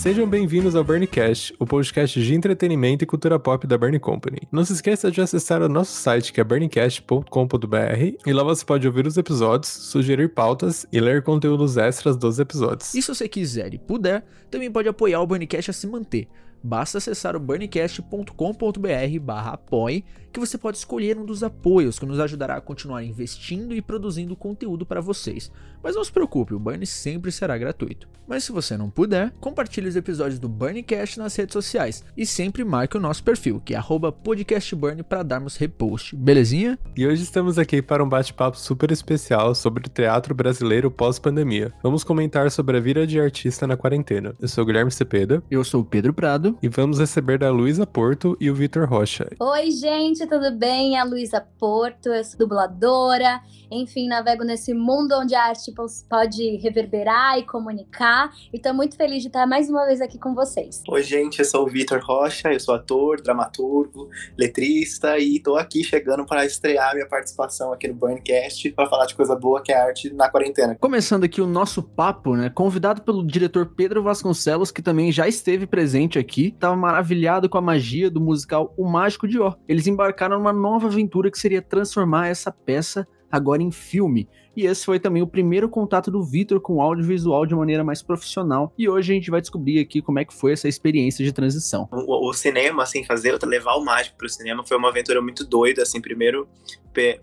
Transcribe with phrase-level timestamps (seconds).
[0.00, 4.38] Sejam bem-vindos ao Burncast, o podcast de entretenimento e cultura pop da Burn Company.
[4.50, 8.86] Não se esqueça de acessar o nosso site que é burncast.com.br e lá você pode
[8.86, 12.94] ouvir os episódios, sugerir pautas e ler conteúdos extras dos episódios.
[12.94, 16.28] E se você quiser e puder, também pode apoiar o Burncast a se manter.
[16.62, 22.20] Basta acessar o burncast.com.br barra apoie que você pode escolher um dos apoios que nos
[22.20, 25.50] ajudará a continuar investindo e produzindo conteúdo para vocês.
[25.82, 28.08] Mas não se preocupe, o Burn sempre será gratuito.
[28.28, 32.62] Mas se você não puder, compartilhe os episódios do Burncast nas redes sociais e sempre
[32.62, 33.80] marque o nosso perfil, que é
[34.22, 36.78] podcastburn para darmos repost, belezinha?
[36.96, 41.72] E hoje estamos aqui para um bate-papo super especial sobre o teatro brasileiro pós-pandemia.
[41.82, 44.34] Vamos comentar sobre a vida de artista na quarentena.
[44.40, 45.42] Eu sou o Guilherme Cepeda.
[45.50, 46.49] Eu sou o Pedro Prado.
[46.62, 49.28] E vamos receber da Luísa Porto e o Vitor Rocha.
[49.38, 49.90] Oi, gente!
[50.00, 50.96] gente, tudo bem?
[50.96, 55.72] A Luísa Porto, eu sou dubladora, enfim, navego nesse mundo onde a arte
[56.08, 60.34] pode reverberar e comunicar, e tô muito feliz de estar mais uma vez aqui com
[60.34, 60.82] vocês.
[60.88, 65.84] Oi, gente, eu sou o Vitor Rocha, eu sou ator, dramaturgo, letrista, e tô aqui
[65.84, 69.76] chegando para estrear minha participação aqui no Burncast para falar de coisa boa que é
[69.76, 70.76] a arte na quarentena.
[70.80, 75.66] Começando aqui o nosso papo, né, convidado pelo diretor Pedro Vasconcelos, que também já esteve
[75.66, 79.52] presente aqui, tava maravilhado com a magia do musical O Mágico de Ó.
[79.66, 84.28] Eles embarcaram numa nova aventura que seria transformar essa peça agora em filme.
[84.56, 88.02] E esse foi também o primeiro contato do Vitor com o audiovisual de maneira mais
[88.02, 88.72] profissional.
[88.76, 91.88] E hoje a gente vai descobrir aqui como é que foi essa experiência de transição.
[91.92, 95.44] O, o cinema, assim, fazer, levar o mágico para o cinema foi uma aventura muito
[95.44, 96.48] doida, assim, primeiro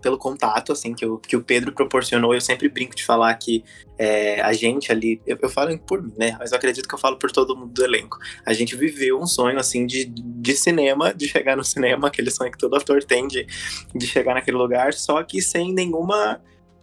[0.00, 2.32] pelo contato, assim, que o, que o Pedro proporcionou.
[2.32, 3.62] Eu sempre brinco de falar que
[3.98, 6.34] é, a gente ali, eu, eu, falo por mim, né?
[6.38, 8.18] Mas eu acredito que eu falo por todo mundo do elenco.
[8.46, 12.50] A gente viveu um sonho, assim, de, de cinema, de chegar no cinema, aquele sonho
[12.50, 13.46] que todo ator tem de,
[13.94, 16.40] de chegar naquele lugar, só que sem nenhuma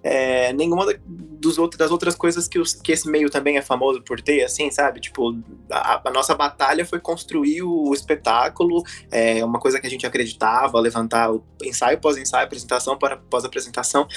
[0.07, 4.03] é, nenhuma dos outros, das outras coisas que, os, que esse meio também é famoso
[4.03, 4.99] por ter, assim, sabe?
[4.99, 5.35] Tipo,
[5.67, 10.79] a, a nossa batalha foi construir o espetáculo, é uma coisa que a gente acreditava,
[10.79, 12.95] levantar o ensaio pós-ensaio, apresentação
[13.31, 14.07] pós-apresentação,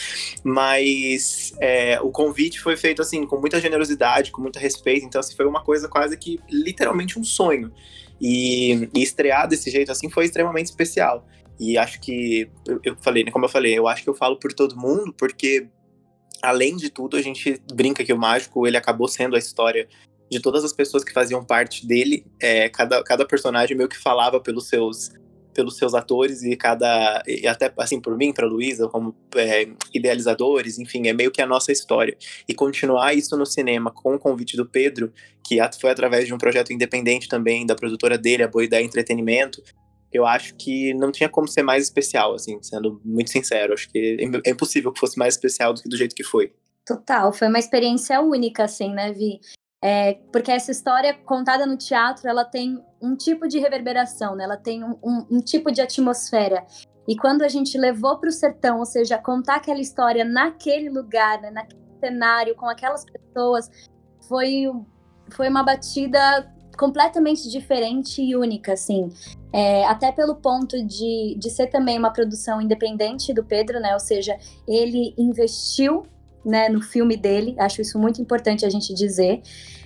[0.44, 5.34] mas é, o convite foi feito, assim, com muita generosidade, com muito respeito, então, assim,
[5.34, 7.72] foi uma coisa quase que literalmente um sonho.
[8.20, 11.24] E, e estrear desse jeito, assim, foi extremamente especial.
[11.58, 14.38] E acho que, eu, eu falei, né, como eu falei, eu acho que eu falo
[14.38, 15.66] por todo mundo, porque
[16.42, 19.88] além de tudo, a gente brinca que o mágico ele acabou sendo a história
[20.30, 22.24] de todas as pessoas que faziam parte dele.
[22.40, 25.10] É, cada, cada personagem meio que falava pelos seus
[25.54, 30.78] pelos seus atores e cada e até assim por mim, para Luísa, como é, idealizadores,
[30.78, 32.16] enfim, é meio que a nossa história.
[32.48, 35.12] E continuar isso no cinema com o convite do Pedro,
[35.42, 39.60] que foi através de um projeto independente também da produtora dele, a Boa Ideia Entretenimento,
[40.12, 43.74] eu acho que não tinha como ser mais especial, assim, sendo muito sincero.
[43.74, 46.52] Acho que é impossível que fosse mais especial do que do jeito que foi.
[46.86, 49.40] Total, foi uma experiência única, assim, né, Vi?
[49.84, 54.44] É, porque essa história contada no teatro, ela tem um tipo de reverberação, né?
[54.44, 56.66] Ela tem um, um, um tipo de atmosfera.
[57.06, 61.40] E quando a gente levou para o sertão, ou seja, contar aquela história naquele lugar,
[61.40, 63.70] né, naquele cenário, com aquelas pessoas,
[64.28, 64.64] foi,
[65.30, 69.10] foi uma batida completamente diferente e única, assim.
[69.52, 73.92] É, até pelo ponto de, de ser também uma produção independente do Pedro, né?
[73.92, 76.06] Ou seja, ele investiu
[76.44, 79.42] né, no filme dele, acho isso muito importante a gente dizer.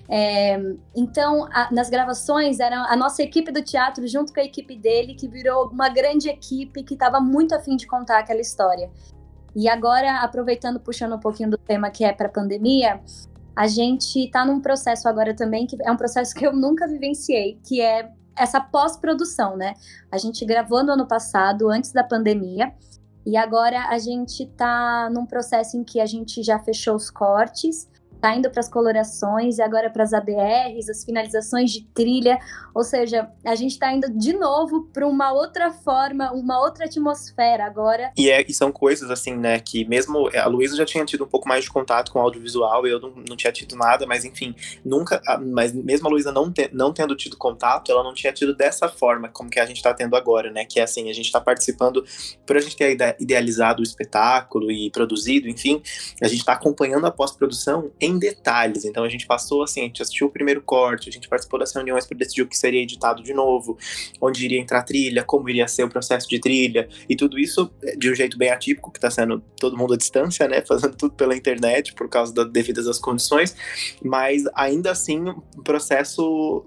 [0.09, 0.61] É,
[0.95, 5.15] então, a, nas gravações, era a nossa equipe do teatro junto com a equipe dele,
[5.15, 8.91] que virou uma grande equipe que estava muito afim de contar aquela história.
[9.57, 13.01] E agora, aproveitando, puxando um pouquinho do tema que é para a pandemia,
[13.55, 17.59] a gente está num processo agora também, que é um processo que eu nunca vivenciei,
[17.67, 19.75] que é essa pós-produção, né?
[20.11, 22.73] A gente gravou no ano passado, antes da pandemia,
[23.25, 27.89] e agora a gente está num processo em que a gente já fechou os cortes,
[28.23, 32.39] tá indo para as colorações e agora para as ADRs, as finalizações de trilha,
[32.73, 37.67] ou seja, a gente está indo de novo para uma outra forma, uma outra atmosfera
[37.67, 38.13] agora.
[38.17, 41.27] E, é, e são coisas assim, né, que mesmo a Luísa já tinha tido um
[41.27, 44.55] pouco mais de contato com audiovisual, eu não, não tinha tido nada, mas enfim,
[44.85, 45.21] nunca,
[45.53, 48.89] mas mesmo a Luísa não, te, não tendo tido contato, ela não tinha tido dessa
[48.89, 51.41] forma como que a gente está tendo agora, né, que é assim, a gente está
[51.41, 52.05] participando,
[52.47, 55.83] por a gente ter idealizado o espetáculo e produzido, enfim,
[56.23, 58.85] a gente está acompanhando a pós-produção em em detalhes.
[58.85, 61.75] Então a gente passou assim, a gente assistiu o primeiro corte, a gente participou das
[61.75, 63.77] reuniões para decidir o que seria editado de novo,
[64.21, 68.11] onde iria entrar trilha, como iria ser o processo de trilha, e tudo isso de
[68.11, 70.63] um jeito bem atípico, que está sendo todo mundo à distância, né?
[70.67, 73.57] Fazendo tudo pela internet por causa das devidas às condições,
[74.03, 76.65] mas ainda assim um processo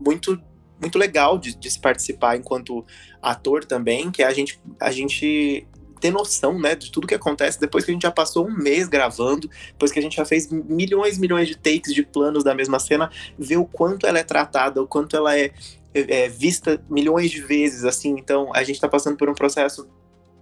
[0.00, 0.40] muito
[0.80, 2.84] muito legal de, de se participar enquanto
[3.22, 5.64] ator também, que é a gente, a gente
[6.02, 8.88] ter noção, né, de tudo que acontece depois que a gente já passou um mês
[8.88, 12.52] gravando, depois que a gente já fez milhões e milhões de takes de planos da
[12.56, 13.08] mesma cena,
[13.38, 15.52] ver o quanto ela é tratada, o quanto ela é,
[15.94, 18.16] é, é vista milhões de vezes, assim.
[18.18, 19.88] Então, a gente tá passando por um processo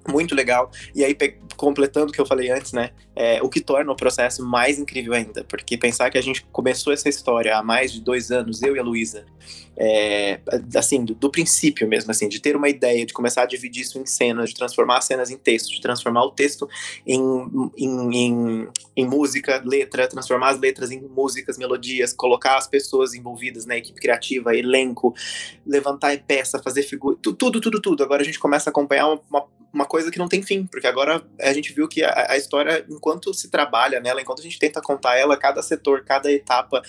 [0.08, 0.70] muito legal.
[0.94, 1.14] E aí,
[1.58, 2.90] completando o que eu falei antes, né?
[3.22, 5.44] É, o que torna o processo mais incrível ainda.
[5.44, 8.78] Porque pensar que a gente começou essa história há mais de dois anos, eu e
[8.78, 9.26] a Luísa,
[9.76, 10.40] é,
[10.74, 13.98] assim, do, do, princípio mesmo, assim, de ter uma ideia, de começar a dividir isso
[13.98, 16.66] em cenas, de transformar as cenas em texto, de transformar o texto
[17.06, 17.20] em,
[17.76, 23.66] em, em, em música, letra, transformar as letras em músicas, melodias, colocar as pessoas envolvidas
[23.66, 25.14] na equipe criativa, elenco,
[25.66, 28.02] levantar peça, fazer figura, tudo, tudo, tudo.
[28.02, 31.22] Agora a gente começa a acompanhar uma, uma coisa que não tem fim, porque agora
[31.40, 34.80] a gente viu que a, a, história, enquanto se trabalha nela, enquanto a gente tenta
[34.80, 36.82] contar ela, cada setor, cada etapa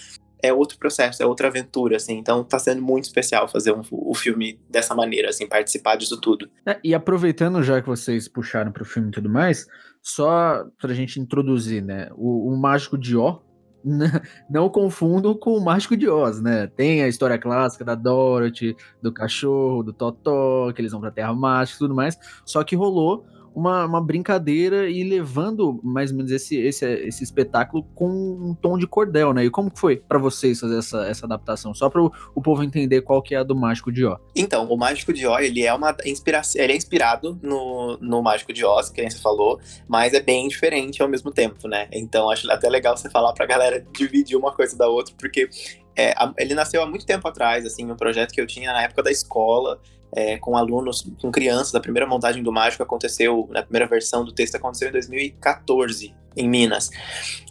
[0.43, 2.17] é outro processo, é outra aventura, assim.
[2.17, 6.49] Então tá sendo muito especial fazer um, o filme dessa maneira, assim, participar disso tudo.
[6.65, 9.67] É, e aproveitando já que vocês puxaram pro filme e tudo mais,
[10.01, 13.39] só pra gente introduzir, né, o, o Mágico de Ó,
[14.49, 16.67] não confundo com o Mágico de Oz, né?
[16.67, 21.33] Tem a história clássica da Dorothy, do cachorro, do Totó, que eles vão pra Terra
[21.33, 22.17] Mágica e tudo mais.
[22.45, 27.83] Só que rolou uma, uma brincadeira e levando mais ou menos esse, esse, esse espetáculo
[27.95, 29.45] com um tom de cordel, né?
[29.45, 31.73] E como foi para vocês fazer essa, essa adaptação?
[31.73, 34.19] Só para o povo entender qual que é a do Mágico de Oz.
[34.35, 38.53] Então, o Mágico de Oz, ele é uma inspiração, ele é inspirado no, no Mágico
[38.53, 41.87] de Oz, que você falou, mas é bem diferente ao mesmo tempo, né?
[41.91, 45.49] Então, acho até legal você falar pra galera dividir uma coisa da outra, porque
[45.95, 49.03] é, ele nasceu há muito tempo atrás, assim, um projeto que eu tinha na época
[49.03, 49.79] da escola,
[50.13, 51.73] é, com alunos, com crianças.
[51.73, 56.49] A primeira montagem do Mágico aconteceu, na primeira versão do texto aconteceu em 2014, em
[56.49, 56.89] Minas.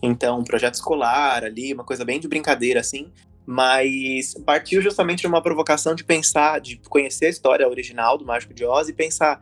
[0.02, 3.10] Então, um projeto escolar ali, uma coisa bem de brincadeira, assim.
[3.46, 8.54] Mas partiu justamente de uma provocação de pensar, de conhecer a história original do Mágico
[8.54, 9.40] de Oz e pensar,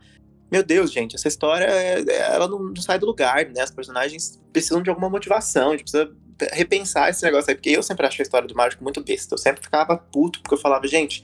[0.51, 3.61] meu Deus, gente, essa história, é, é, ela não sai do lugar, né?
[3.61, 6.11] As personagens precisam de alguma motivação, a gente precisa
[6.53, 9.35] repensar esse negócio aí, porque eu sempre achei a história do Mágico muito besta.
[9.35, 11.23] Eu sempre ficava puto, porque eu falava, gente,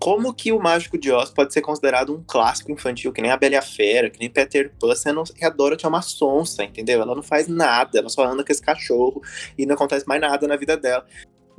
[0.00, 3.36] como que o Mágico de Oz pode ser considerado um clássico infantil, que nem a
[3.36, 6.64] Bela e a Fera, que nem Peter Pan, sendo que a Dorothy é uma sonsa,
[6.64, 7.02] entendeu?
[7.02, 9.20] Ela não faz nada, ela só anda com esse cachorro
[9.58, 11.06] e não acontece mais nada na vida dela.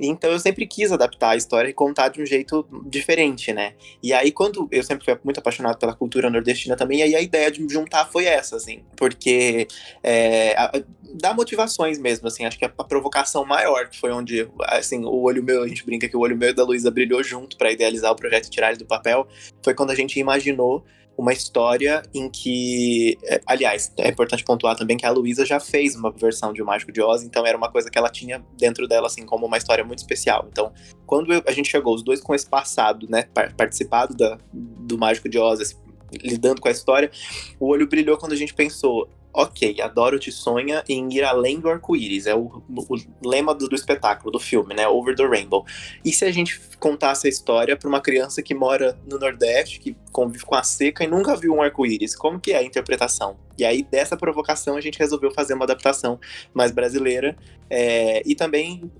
[0.06, 3.74] Então eu sempre quis adaptar a história e contar de um jeito diferente, né?
[4.02, 7.50] E aí, quando eu sempre fui muito apaixonado pela cultura nordestina também, aí a ideia
[7.50, 9.66] de juntar foi essa, assim, porque
[10.02, 10.72] é, a,
[11.14, 15.22] dá motivações mesmo, assim, acho que a, a, provocação maior, que foi onde, assim, o
[15.22, 17.70] olho meu, a gente brinca que o olho meu e da Luísa brilhou junto para
[17.70, 19.26] idealizar o projeto e tirar ele do papel,
[19.62, 20.84] foi quando a gente imaginou
[21.16, 23.18] uma história em que.
[23.24, 26.66] É, aliás, é importante pontuar também que a Luísa já fez uma versão de O
[26.66, 29.56] Mágico de Oz, então era uma coisa que ela tinha dentro dela, assim, como uma
[29.56, 30.48] história muito especial.
[30.50, 30.72] Então,
[31.06, 33.24] quando a gente chegou, os dois com esse passado, né,
[33.56, 35.78] participado da, do Mágico de Oz,
[36.22, 37.10] lidando com a história,
[37.58, 41.68] o olho brilhou quando a gente pensou: ok, a Dorothy sonha em ir além do
[41.68, 42.26] arco-íris.
[42.26, 44.86] É o, o lema do, do, espetáculo, do filme, né?
[44.86, 45.64] Over the Rainbow.
[46.04, 49.96] E se a gente contasse a história para uma criança que mora no Nordeste, que
[50.10, 52.14] convive com a seca e nunca viu um arco-íris?
[52.14, 53.36] Como que é a interpretação?
[53.56, 56.18] E aí, dessa provocação, a gente resolveu fazer uma adaptação
[56.52, 57.36] mais brasileira.
[57.70, 58.90] É, e também,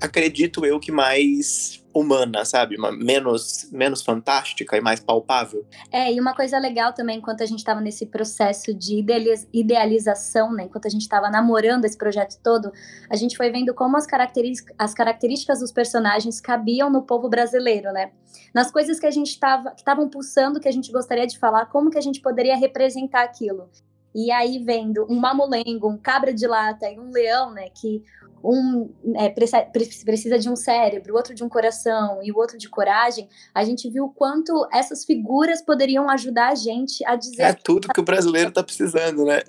[0.00, 2.76] acredito eu, que mais humana, sabe?
[2.76, 5.66] Uma, menos, menos fantástica e mais palpável.
[5.90, 9.04] É, e uma coisa legal também, enquanto a gente estava nesse processo de
[9.52, 10.64] idealização, né?
[10.64, 12.72] Enquanto a gente estava namorando esse projeto todo,
[13.08, 17.92] a gente foi vendo como as, características, as características dos personagens cabiam no povo brasileiro,
[17.92, 18.12] né?
[18.54, 21.66] Nas coisas que a gente estava, que estavam pulsando, que a gente gostaria de falar,
[21.66, 23.68] como que a gente poderia representar aquilo.
[24.14, 27.68] E aí vendo um mamulengo, um cabra de lata e um leão, né?
[27.70, 28.02] Que
[28.44, 32.68] um é, precisa de um cérebro, o outro de um coração e o outro de
[32.68, 37.42] coragem, a gente viu o quanto essas figuras poderiam ajudar a gente a dizer.
[37.42, 39.42] É tudo que o brasileiro está precisando, né?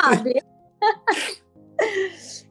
[0.00, 0.42] Sabe?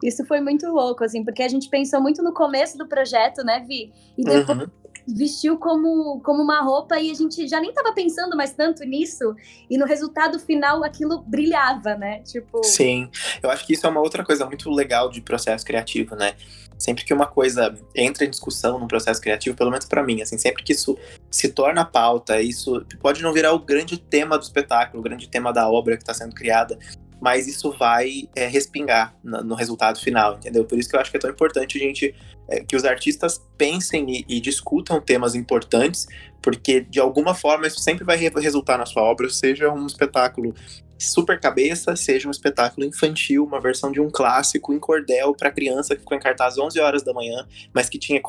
[0.02, 3.64] Isso foi muito louco, assim, porque a gente pensou muito no começo do projeto, né,
[3.66, 3.92] Vi?
[4.18, 8.36] E depois uhum vestiu como, como uma roupa e a gente já nem estava pensando
[8.36, 9.34] mais tanto nisso.
[9.68, 12.20] E no resultado final aquilo brilhava, né?
[12.20, 12.62] Tipo.
[12.64, 13.10] Sim,
[13.42, 16.34] eu acho que isso é uma outra coisa muito legal de processo criativo, né?
[16.78, 20.36] Sempre que uma coisa entra em discussão num processo criativo, pelo menos para mim, assim,
[20.36, 20.98] sempre que isso
[21.30, 25.52] se torna pauta, isso pode não virar o grande tema do espetáculo, o grande tema
[25.52, 26.76] da obra que está sendo criada,
[27.22, 30.64] mas isso vai é, respingar no, no, resultado final, entendeu?
[30.64, 32.12] Por isso que eu acho que é tão importante a gente
[32.48, 36.06] é, que os artistas pensem e, e, discutam temas importantes,
[36.42, 40.54] porque de alguma forma isso sempre vai resultar na sua obra, seja um espetáculo
[41.02, 45.94] super cabeça seja um espetáculo infantil, uma versão de um clássico em cordel para criança
[45.94, 48.20] que ficou em cartaz às 11 horas da manhã, mas que tinha,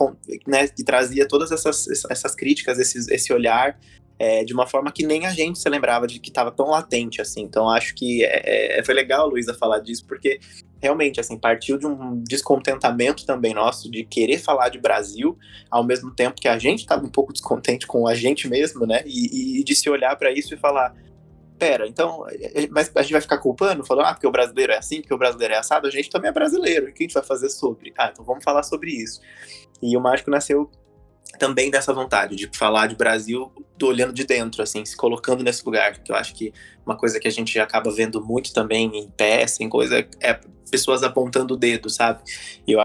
[0.48, 3.78] né, que trazia todas essas, essas críticas, esses, esse olhar
[4.18, 7.22] é, de uma forma que nem a gente se lembrava de que estava tão latente
[7.22, 7.42] assim.
[7.42, 10.40] Então acho que é, é, foi legal, Luísa, falar disso, porque
[10.84, 15.38] realmente assim partiu de um descontentamento também nosso de querer falar de Brasil,
[15.72, 19.02] ao mesmo tempo que a gente estava um pouco descontente com a gente mesmo, né?
[19.06, 20.94] E, e de se olhar para isso e falar
[21.58, 24.74] pera, então, é, é, mas a gente vai ficar culpando, falando, ah, porque o brasileiro
[24.74, 27.06] é assim, porque o brasileiro é assado, a gente também é brasileiro, o que a
[27.06, 27.94] gente vai fazer sobre?
[27.98, 29.22] Ah, então vamos falar sobre isso.
[29.82, 30.70] E o Mágico nasceu
[31.40, 35.66] também dessa vontade de falar de Brasil do olhando de dentro, assim, se colocando nesse
[35.66, 36.54] lugar, que eu acho que
[36.86, 40.40] uma coisa que a gente acaba vendo muito também em peça, em coisa, é
[40.70, 42.22] pessoas apontando o dedo, sabe?
[42.68, 42.82] E eu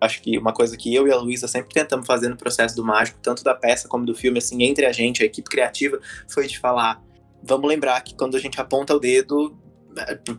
[0.00, 2.84] acho que uma coisa que eu e a Luísa sempre tentamos fazer no processo do
[2.84, 6.46] mágico, tanto da peça como do filme, assim, entre a gente, a equipe criativa, foi
[6.46, 7.02] de falar,
[7.42, 9.56] vamos lembrar que quando a gente aponta o dedo,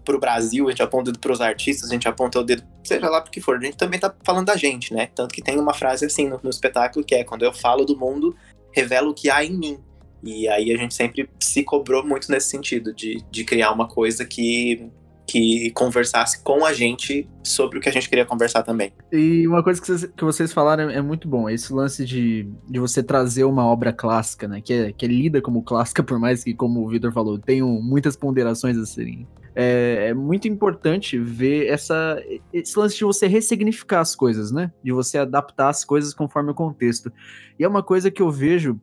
[0.04, 2.44] para o Brasil, a gente aponta o dedo para os artistas, a gente aponta o
[2.44, 5.10] dedo, seja lá para que for, a gente também tá falando da gente, né?
[5.14, 7.98] Tanto que tem uma frase assim no, no espetáculo que é: quando eu falo do
[7.98, 8.36] mundo,
[8.72, 9.80] revelo o que há em mim.
[10.24, 14.26] E aí a gente sempre se cobrou muito nesse sentido, de, de criar uma coisa
[14.26, 14.90] que,
[15.26, 18.92] que conversasse com a gente sobre o que a gente queria conversar também.
[19.12, 22.80] E uma coisa que vocês, que vocês falaram é muito bom, esse lance de, de
[22.80, 26.44] você trazer uma obra clássica, né, que é, que é lida como clássica, por mais
[26.44, 29.28] que, como o Vitor falou, tenham muitas ponderações a serem
[29.62, 32.18] é, é, muito importante ver essa,
[32.54, 34.72] esse lance de você ressignificar as coisas, né?
[34.82, 37.12] De você adaptar as coisas conforme o contexto.
[37.60, 38.80] E é uma coisa que eu vejo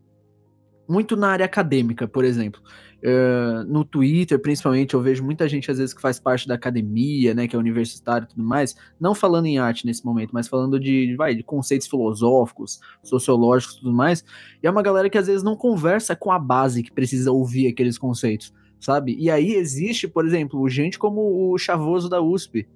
[0.87, 2.61] muito na área acadêmica, por exemplo.
[2.99, 7.33] Uh, no Twitter, principalmente, eu vejo muita gente, às vezes, que faz parte da academia,
[7.33, 10.78] né, que é universitário e tudo mais, não falando em arte nesse momento, mas falando
[10.78, 14.23] de, vai, de conceitos filosóficos, sociológicos e tudo mais,
[14.62, 17.66] e é uma galera que, às vezes, não conversa com a base que precisa ouvir
[17.66, 18.52] aqueles conceitos
[18.87, 19.16] sabe?
[19.19, 22.69] E aí existe, por exemplo, gente como o Chavoso da USP,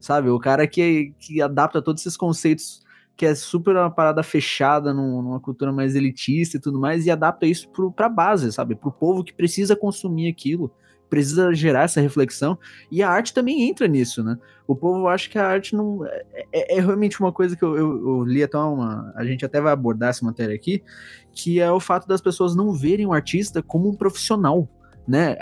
[0.00, 0.30] sabe?
[0.30, 2.80] O cara que, que adapta todos esses conceitos
[3.14, 7.44] que é super uma parada fechada numa cultura mais elitista e tudo mais, e adapta
[7.44, 8.76] isso pro, pra base, sabe?
[8.76, 10.72] Pro povo que precisa consumir aquilo,
[11.10, 12.58] precisa gerar essa reflexão,
[12.90, 14.38] e a arte também entra nisso, né?
[14.66, 16.06] O povo acha que a arte não.
[16.06, 19.12] É, é, é realmente uma coisa que eu, eu, eu, li até uma.
[19.16, 20.82] A gente até vai abordar essa matéria aqui,
[21.30, 24.66] que é o fato das pessoas não verem o artista como um profissional,
[25.08, 25.36] né?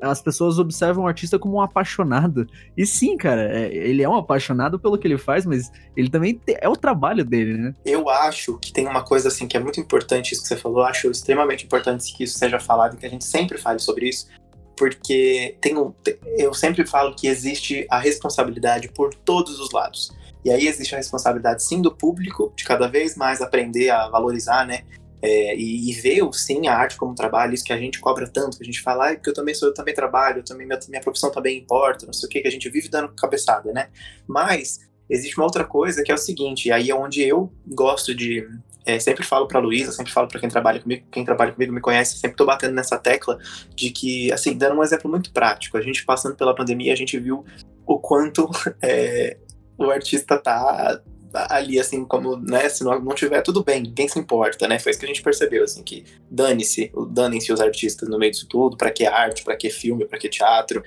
[0.00, 2.46] As pessoas observam o artista como um apaixonado.
[2.74, 6.40] E sim, cara, é, ele é um apaixonado pelo que ele faz, mas ele também
[6.46, 7.74] é o trabalho dele, né?
[7.84, 10.80] Eu acho que tem uma coisa assim que é muito importante isso que você falou,
[10.80, 14.08] eu acho extremamente importante que isso seja falado e que a gente sempre fale sobre
[14.08, 14.26] isso,
[14.74, 15.92] porque tem um,
[16.38, 20.10] eu sempre falo que existe a responsabilidade por todos os lados.
[20.42, 24.66] E aí existe a responsabilidade sim do público de cada vez mais aprender a valorizar,
[24.66, 24.84] né,
[25.22, 28.56] é, e, e, ver sim a arte como trabalho, isso que a gente cobra tanto,
[28.56, 30.78] que a gente fala, ah, porque eu também sou, eu também trabalho, eu também, minha,
[30.88, 33.88] minha profissão também importa, não sei o que, que a gente vive dando cabeçada, né?
[34.26, 38.48] Mas existe uma outra coisa que é o seguinte, aí é onde eu gosto de.
[38.86, 41.82] É, sempre falo para Luísa, sempre falo para quem trabalha comigo, quem trabalha comigo me
[41.82, 43.38] conhece, sempre tô batendo nessa tecla
[43.74, 47.18] de que, assim, dando um exemplo muito prático, a gente passando pela pandemia, a gente
[47.18, 47.44] viu
[47.86, 48.48] o quanto
[48.82, 49.36] é,
[49.76, 54.18] o artista tá ali, assim, como, né, se não, não tiver, tudo bem, ninguém se
[54.18, 54.78] importa, né?
[54.78, 58.46] Foi isso que a gente percebeu, assim, que dane-se, danem-se os artistas no meio disso
[58.48, 60.82] tudo, para que arte, para que filme, para que teatro,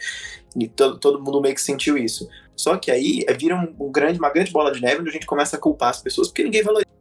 [0.56, 2.28] e todo, todo mundo meio que sentiu isso.
[2.56, 5.14] Só que aí é, vira um, um grande, uma grande bola de neve onde a
[5.14, 6.94] gente começa a culpar as pessoas porque ninguém valoriza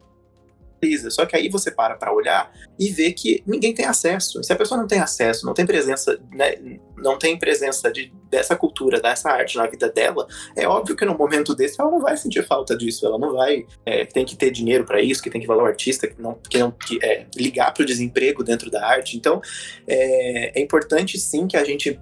[1.09, 4.43] só que aí você para para olhar e vê que ninguém tem acesso.
[4.43, 6.55] Se a pessoa não tem acesso, não tem presença, né,
[6.97, 11.15] não tem presença de, dessa cultura, dessa arte na vida dela, é óbvio que no
[11.15, 13.05] momento desse ela não vai sentir falta disso.
[13.05, 13.65] Ela não vai.
[13.85, 16.33] É, tem que ter dinheiro para isso, que tem que valer o artista, que não,
[16.49, 19.15] que não que, é, ligar para o desemprego dentro da arte.
[19.15, 19.39] Então,
[19.87, 21.99] é, é importante sim que a gente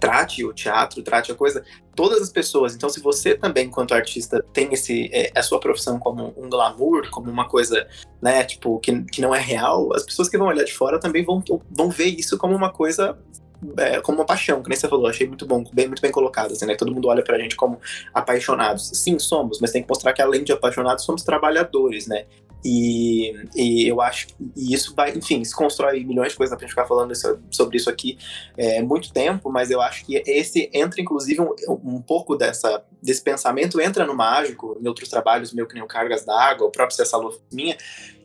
[0.00, 1.62] trate o teatro, trate a coisa,
[1.94, 2.74] todas as pessoas.
[2.74, 7.08] Então, se você também, enquanto artista, tem esse, é, a sua profissão como um glamour,
[7.10, 7.86] como uma coisa,
[8.20, 11.24] né, tipo, que, que não é real, as pessoas que vão olhar de fora também
[11.24, 13.16] vão, vão ver isso como uma coisa
[13.76, 16.52] é, como uma paixão, que nem você falou, achei muito bom, bem, muito bem colocado,
[16.52, 16.74] assim, né?
[16.74, 17.78] Todo mundo olha pra gente como
[18.14, 18.90] apaixonados.
[18.94, 22.26] Sim, somos, mas tem que mostrar que além de apaixonados, somos trabalhadores, né?
[22.64, 26.74] E, e, eu acho que isso vai, enfim, se constrói milhões de coisas pra gente
[26.74, 28.18] ficar falando isso, sobre isso aqui
[28.56, 33.22] é muito tempo, mas eu acho que esse entra, inclusive, um, um, pouco dessa, desse
[33.22, 36.96] pensamento entra no mágico, em outros trabalhos, meu que nem o Cargas d'Água, o próprio
[36.96, 37.18] Cessa
[37.50, 37.78] Minha,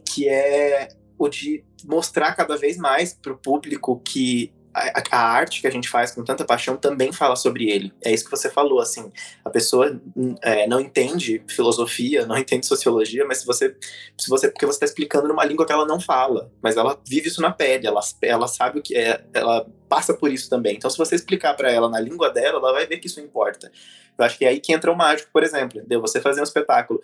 [0.05, 5.61] que é o de mostrar cada vez mais para o público que a, a, arte
[5.61, 7.93] que a gente faz com tanta paixão também fala sobre ele.
[8.03, 9.09] É isso que você falou, assim,
[9.43, 10.01] a pessoa
[10.41, 13.73] é, não entende filosofia, não entende sociologia, mas se você,
[14.19, 17.29] se você porque você está explicando numa língua que ela não fala, mas ela vive
[17.29, 20.75] isso na pele, ela, ela sabe o que é, ela passa por isso também.
[20.75, 23.71] Então, se você explicar para ela na língua dela, ela vai ver que isso importa.
[24.17, 26.01] Eu acho que é aí que entra o mágico, por exemplo, entendeu?
[26.01, 27.01] Você fazer um espetáculo,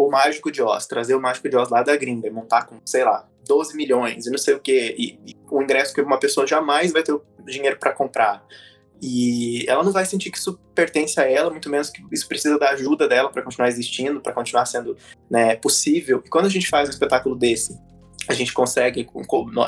[0.00, 2.80] o Mágico de Oz, trazer o Mágico de Oz lá da gringa e montar com,
[2.86, 6.18] sei lá, 12 milhões e não sei o quê, e, e o ingresso que uma
[6.18, 8.42] pessoa jamais vai ter o dinheiro para comprar.
[9.02, 12.58] E ela não vai sentir que isso pertence a ela, muito menos que isso precisa
[12.58, 14.96] da ajuda dela para continuar existindo, para continuar sendo
[15.28, 16.22] né, possível.
[16.24, 17.78] E quando a gente faz um espetáculo desse,
[18.26, 19.06] a gente consegue,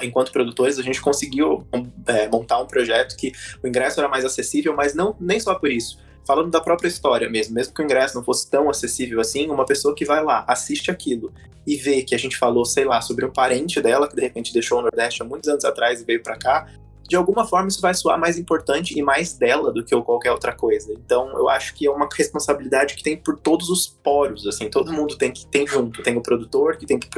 [0.02, 1.66] enquanto produtores, a gente conseguiu
[2.06, 5.70] é, montar um projeto que o ingresso era mais acessível, mas não nem só por
[5.70, 9.48] isso falando da própria história mesmo, mesmo que o ingresso não fosse tão acessível assim,
[9.48, 11.32] uma pessoa que vai lá, assiste aquilo
[11.66, 14.52] e vê que a gente falou, sei lá, sobre um parente dela que de repente
[14.52, 16.66] deixou o Nordeste há muitos anos atrás e veio para cá,
[17.08, 20.52] de alguma forma isso vai soar mais importante e mais dela do que qualquer outra
[20.52, 20.92] coisa.
[20.92, 24.92] Então eu acho que é uma responsabilidade que tem por todos os poros, assim, todo
[24.92, 27.08] mundo tem que tem junto, tem o produtor que tem que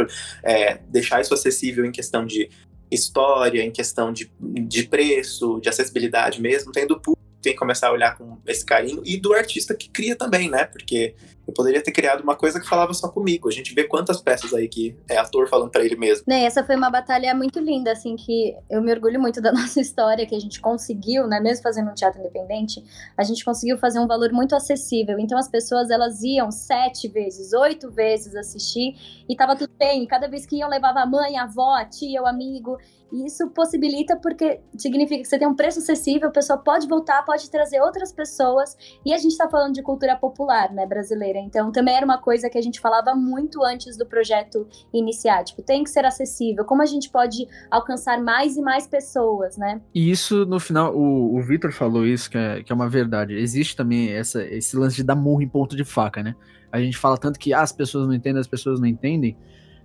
[0.43, 2.49] é, deixar isso acessível em questão de
[2.91, 7.89] história, em questão de, de preço, de acessibilidade mesmo, tem do público tem que começar
[7.89, 10.65] a olhar com esse carinho e do artista que cria também, né?
[10.65, 11.15] Porque
[11.47, 13.49] eu poderia ter criado uma coisa que falava só comigo.
[13.49, 16.25] A gente vê quantas peças aí que é ator falando para ele mesmo.
[16.27, 19.81] Né, essa foi uma batalha muito linda, assim, que eu me orgulho muito da nossa
[19.81, 22.83] história, que a gente conseguiu, né, mesmo fazendo um teatro independente,
[23.17, 25.19] a gente conseguiu fazer um valor muito acessível.
[25.19, 28.95] Então as pessoas, elas iam sete vezes, oito vezes assistir
[29.29, 30.07] e tava tudo bem.
[30.07, 32.79] Cada vez que iam, levava a mãe, a avó, a tia, o amigo.
[33.13, 37.23] E isso possibilita porque significa que você tem um preço acessível, a pessoa pode voltar,
[37.25, 38.77] pode trazer outras pessoas.
[39.05, 41.34] E a gente está falando de cultura popular, né, brasileira.
[41.41, 45.45] Então também era uma coisa que a gente falava muito antes do projeto iniciar.
[45.45, 46.65] Tipo, tem que ser acessível.
[46.65, 49.81] Como a gente pode alcançar mais e mais pessoas, né?
[49.95, 53.35] E isso, no final, o, o Vitor falou isso, que é, que é uma verdade.
[53.35, 56.35] Existe também essa, esse lance de dar murro em ponto de faca, né?
[56.71, 59.37] A gente fala tanto que ah, as pessoas não entendem, as pessoas não entendem.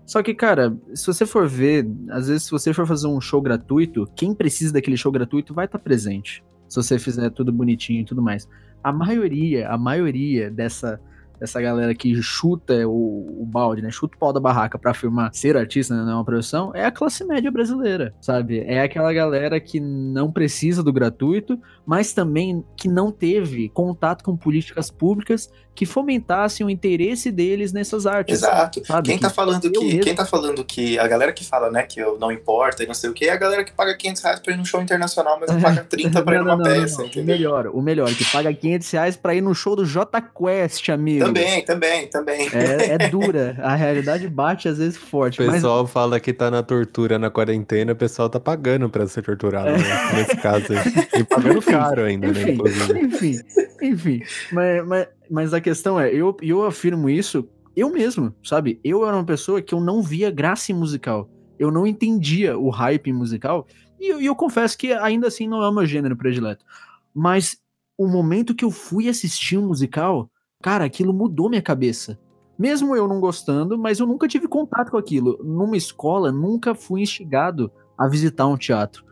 [0.10, 3.39] Só que, cara, se você for ver, às vezes, se você for fazer um show
[3.39, 6.44] gratuito, quem precisa daquele show gratuito vai estar tá presente.
[6.68, 8.50] Se você fizer tudo bonitinho e tudo mais.
[8.84, 11.00] A maioria, a maioria dessa
[11.41, 13.89] essa galera que chuta o, o, balde, né?
[13.89, 16.03] Chuta o pau da barraca para afirmar ser artista, né?
[16.03, 18.60] não é uma profissão, é a classe média brasileira, sabe?
[18.60, 24.36] É aquela galera que não precisa do gratuito, mas também que não teve contato com
[24.36, 25.49] políticas públicas
[25.80, 28.36] que fomentassem o interesse deles nessas artes.
[28.36, 28.86] Exato.
[28.86, 29.08] Sabe?
[29.08, 32.20] Quem tá falando que, quem tá falando que a galera que fala, né, que eu
[32.20, 34.54] não importa e não sei o que, é a galera que paga 500 reais pra
[34.54, 37.26] ir num show internacional, mas não paga 30 pra ir numa não, peça, não, O
[37.26, 41.24] melhor, o melhor, que paga 500 reais pra ir no show do J Quest, amigo.
[41.24, 42.50] Também, também, também.
[42.52, 43.58] É, é dura.
[43.62, 45.42] A realidade bate às vezes forte.
[45.42, 45.92] O pessoal mas...
[45.94, 49.78] fala que tá na tortura na quarentena, o pessoal tá pagando pra ser torturado, é.
[49.78, 50.12] né?
[50.13, 50.65] nesse caso.
[51.18, 52.52] E pagando caro ainda, né?
[52.52, 53.00] Inclusive.
[53.00, 53.39] Enfim,
[53.82, 54.22] enfim.
[54.52, 57.48] Mas, mas, mas a questão é, eu, eu afirmo isso
[57.80, 58.80] eu mesmo, sabe?
[58.84, 61.30] Eu era uma pessoa que eu não via graça em musical.
[61.58, 63.65] Eu não entendia o hype musical.
[64.00, 66.65] E eu, eu confesso que ainda assim não é o meu gênero predileto.
[67.13, 67.58] Mas
[67.98, 70.30] o momento que eu fui assistir um musical,
[70.62, 72.20] cara, aquilo mudou minha cabeça.
[72.58, 75.39] Mesmo eu não gostando, mas eu nunca tive contato com aquilo.
[75.44, 79.06] Numa escola, nunca fui instigado a visitar um teatro,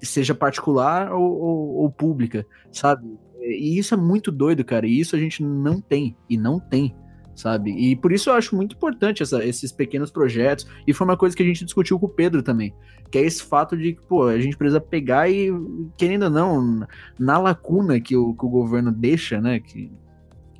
[0.00, 3.18] seja particular ou, ou, ou pública, sabe?
[3.42, 4.86] E isso é muito doido, cara.
[4.86, 6.16] E isso a gente não tem.
[6.28, 6.94] E não tem,
[7.34, 7.70] sabe?
[7.70, 10.66] E por isso eu acho muito importante essa, esses pequenos projetos.
[10.86, 12.74] E foi uma coisa que a gente discutiu com o Pedro também.
[13.10, 15.50] Que é esse fato de que, pô, a gente precisa pegar e,
[15.96, 16.86] querendo ou não,
[17.18, 19.60] na lacuna que o, que o governo deixa, né?
[19.60, 19.90] Que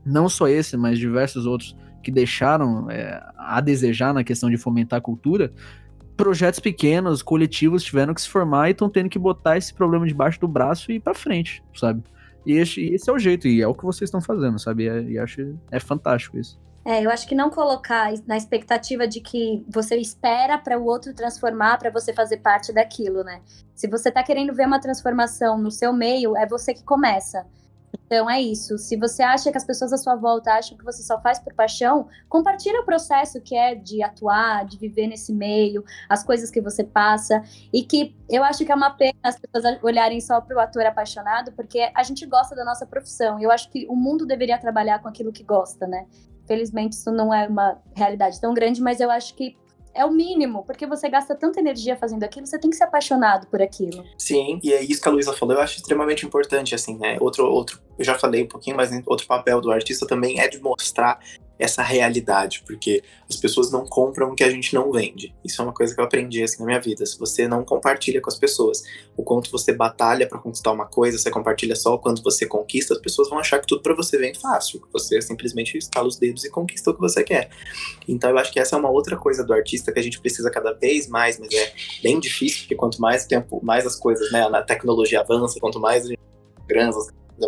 [0.04, 4.98] não só esse, mas diversos outros que deixaram é, a desejar na questão de fomentar
[4.98, 5.52] a cultura,
[6.16, 10.40] projetos pequenos, coletivos tiveram que se formar e estão tendo que botar esse problema debaixo
[10.40, 12.02] do braço e ir para frente, sabe?
[12.44, 14.84] E esse, esse, é o jeito, e é o que vocês estão fazendo, sabe?
[14.84, 16.60] E, e acho é fantástico isso.
[16.84, 21.14] É, eu acho que não colocar na expectativa de que você espera para o outro
[21.14, 23.40] transformar para você fazer parte daquilo, né?
[23.72, 27.46] Se você está querendo ver uma transformação no seu meio, é você que começa.
[28.12, 28.76] Então é isso.
[28.76, 31.54] Se você acha que as pessoas à sua volta acham que você só faz por
[31.54, 36.60] paixão, compartilha o processo que é de atuar, de viver nesse meio, as coisas que
[36.60, 37.42] você passa.
[37.72, 40.84] E que eu acho que é uma pena as pessoas olharem só para o ator
[40.84, 43.40] apaixonado, porque a gente gosta da nossa profissão.
[43.40, 46.04] Eu acho que o mundo deveria trabalhar com aquilo que gosta, né?
[46.46, 49.56] Felizmente isso não é uma realidade tão grande, mas eu acho que
[49.94, 53.46] é o mínimo, porque você gasta tanta energia fazendo aquilo, você tem que ser apaixonado
[53.46, 54.04] por aquilo.
[54.16, 57.16] Sim, e é isso que a Luísa falou, eu acho extremamente importante, assim, né?
[57.20, 60.60] Outro, outro, eu já falei um pouquinho, mas outro papel do artista também é de
[60.60, 61.18] mostrar
[61.62, 65.34] essa realidade, porque as pessoas não compram o que a gente não vende.
[65.44, 67.06] Isso é uma coisa que eu aprendi assim na minha vida.
[67.06, 68.82] Se você não compartilha com as pessoas
[69.16, 72.94] o quanto você batalha para conquistar uma coisa, você compartilha só o quanto você conquista,
[72.94, 76.16] as pessoas vão achar que tudo para você vem fácil, que você simplesmente estala os
[76.16, 77.50] dedos e conquista o que você quer.
[78.08, 80.50] Então eu acho que essa é uma outra coisa do artista que a gente precisa
[80.50, 81.72] cada vez mais, mas é
[82.02, 86.04] bem difícil, porque quanto mais tempo, mais as coisas, né, a tecnologia avança, quanto mais
[86.04, 86.22] a gente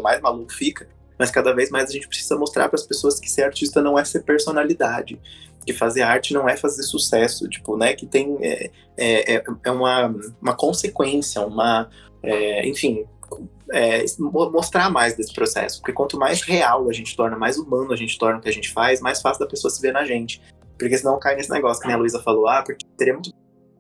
[0.03, 3.31] mais maluco fica, mas cada vez mais a gente precisa mostrar para as pessoas que
[3.31, 5.21] ser artista não é ser personalidade,
[5.65, 9.71] que fazer arte não é fazer sucesso, tipo, né, que tem é, é, é, é
[9.71, 11.89] uma, uma consequência, uma,
[12.23, 13.05] é, enfim,
[13.73, 17.97] é, mostrar mais desse processo, porque quanto mais real a gente torna, mais humano a
[17.97, 20.41] gente torna o que a gente faz, mais fácil da pessoa se ver na gente,
[20.79, 23.33] porque senão cai nesse negócio que a Luísa falou, ah, porque teria muito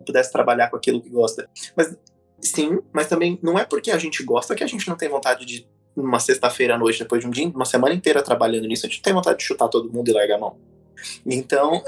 [0.04, 1.96] pudesse trabalhar com aquilo que gosta, mas
[2.38, 5.46] sim, mas também não é porque a gente gosta que a gente não tem vontade
[5.46, 8.88] de numa sexta-feira à noite, depois de um dia, uma semana inteira trabalhando nisso, a
[8.88, 10.56] gente tem vontade de chutar todo mundo e largar a mão.
[11.26, 11.82] Então,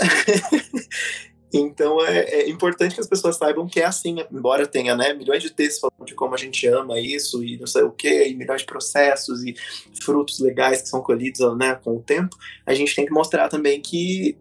[1.53, 5.43] então é, é, importante que as pessoas saibam que é assim, embora tenha né, milhões
[5.43, 8.35] de textos falando de como a gente ama isso e não sei o que, e
[8.35, 9.55] milhões de processos e
[10.03, 13.81] frutos legais que são colhidos né, com o tempo, a gente tem que mostrar também
[13.81, 14.37] que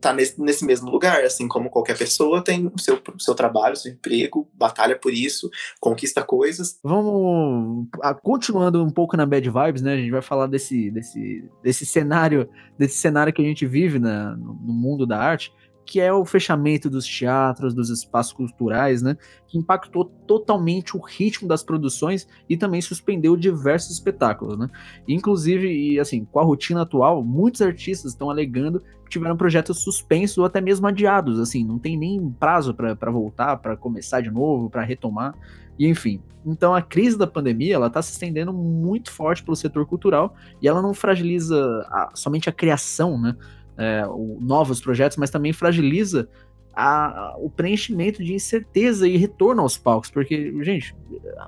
[0.00, 3.92] tá nesse, nesse mesmo lugar, assim como qualquer pessoa tem o seu, seu trabalho, seu
[3.92, 6.78] emprego, batalha por isso, conquista coisas.
[6.82, 7.86] Vamos,
[8.22, 12.48] continuando um pouco na Bad Vibes, né, a gente vai falar desse, desse, desse cenário,
[12.78, 15.52] desse cenário que a gente vive na, no mundo da arte,
[15.90, 19.16] que é o fechamento dos teatros, dos espaços culturais, né,
[19.48, 24.70] que impactou totalmente o ritmo das produções e também suspendeu diversos espetáculos, né.
[25.08, 30.38] Inclusive, e assim, com a rotina atual, muitos artistas estão alegando que tiveram projetos suspensos
[30.38, 34.70] ou até mesmo adiados, assim, não tem nem prazo para voltar, para começar de novo,
[34.70, 35.34] para retomar,
[35.76, 36.22] e enfim.
[36.46, 40.68] Então a crise da pandemia, ela está se estendendo muito forte pelo setor cultural e
[40.68, 41.58] ela não fragiliza
[41.90, 43.34] a, somente a criação, né,
[43.80, 46.28] é, o, novos projetos, mas também fragiliza
[46.74, 50.94] a, o preenchimento de incerteza e retorno aos palcos, porque, gente,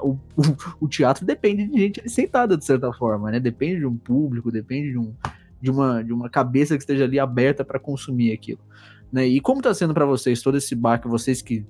[0.00, 0.16] o, o,
[0.80, 3.38] o, teatro depende de gente sentada, de certa forma, né?
[3.38, 5.14] Depende de um público, depende de, um,
[5.60, 8.60] de, uma, de uma cabeça que esteja ali aberta para consumir aquilo.
[9.12, 9.26] Né?
[9.26, 11.66] E como está sendo para vocês todo esse baque, vocês que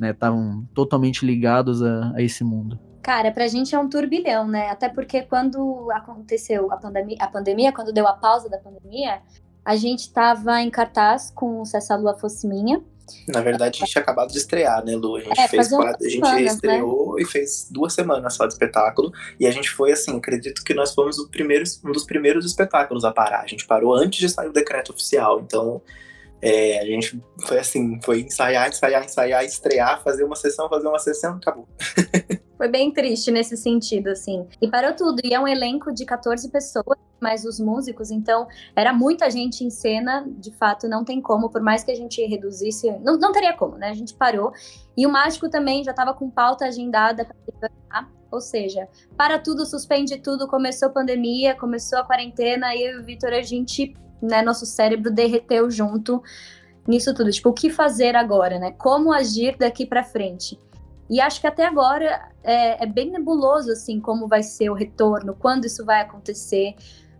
[0.00, 2.80] estavam né, totalmente ligados a, a esse mundo?
[3.02, 4.68] Cara, pra gente é um turbilhão, né?
[4.68, 9.20] Até porque quando aconteceu a pandemia, a pandemia, quando deu a pausa da pandemia,
[9.66, 12.80] a gente estava em cartaz com Se Essa Lua Fosse Minha.
[13.26, 15.16] Na verdade, a gente tinha acabado de estrear, né, Lu?
[15.16, 16.52] A gente, é, fez quatro, a gente semanas, né?
[16.52, 17.22] estreou né?
[17.22, 19.12] e fez duas semanas só de espetáculo.
[19.40, 23.10] E a gente foi assim, acredito que nós fomos primeiro, um dos primeiros espetáculos a
[23.10, 23.40] parar.
[23.40, 25.40] A gente parou antes de sair o decreto oficial.
[25.40, 25.82] Então,
[26.40, 31.00] é, a gente foi assim, foi ensaiar, ensaiar, ensaiar, estrear, fazer uma sessão, fazer uma
[31.00, 31.68] sessão, acabou.
[32.56, 34.46] Foi bem triste nesse sentido, assim.
[34.60, 35.20] E parou tudo.
[35.24, 39.70] E é um elenco de 14 pessoas, mais os músicos, então era muita gente em
[39.70, 43.54] cena, de fato não tem como, por mais que a gente reduzisse, não, não teria
[43.54, 43.88] como, né?
[43.88, 44.52] A gente parou.
[44.96, 47.70] E o Mágico também já estava com pauta agendada para
[48.30, 53.00] ou seja, para tudo, suspende tudo, começou a pandemia, começou a quarentena, e eu e
[53.00, 56.22] o Vitor, a gente, né, nosso cérebro derreteu junto
[56.86, 57.30] nisso tudo.
[57.30, 58.72] Tipo, o que fazer agora, né?
[58.72, 60.58] Como agir daqui para frente?
[61.08, 65.34] E acho que até agora é, é, bem nebuloso, assim, como vai ser o retorno,
[65.34, 66.74] quando isso vai acontecer,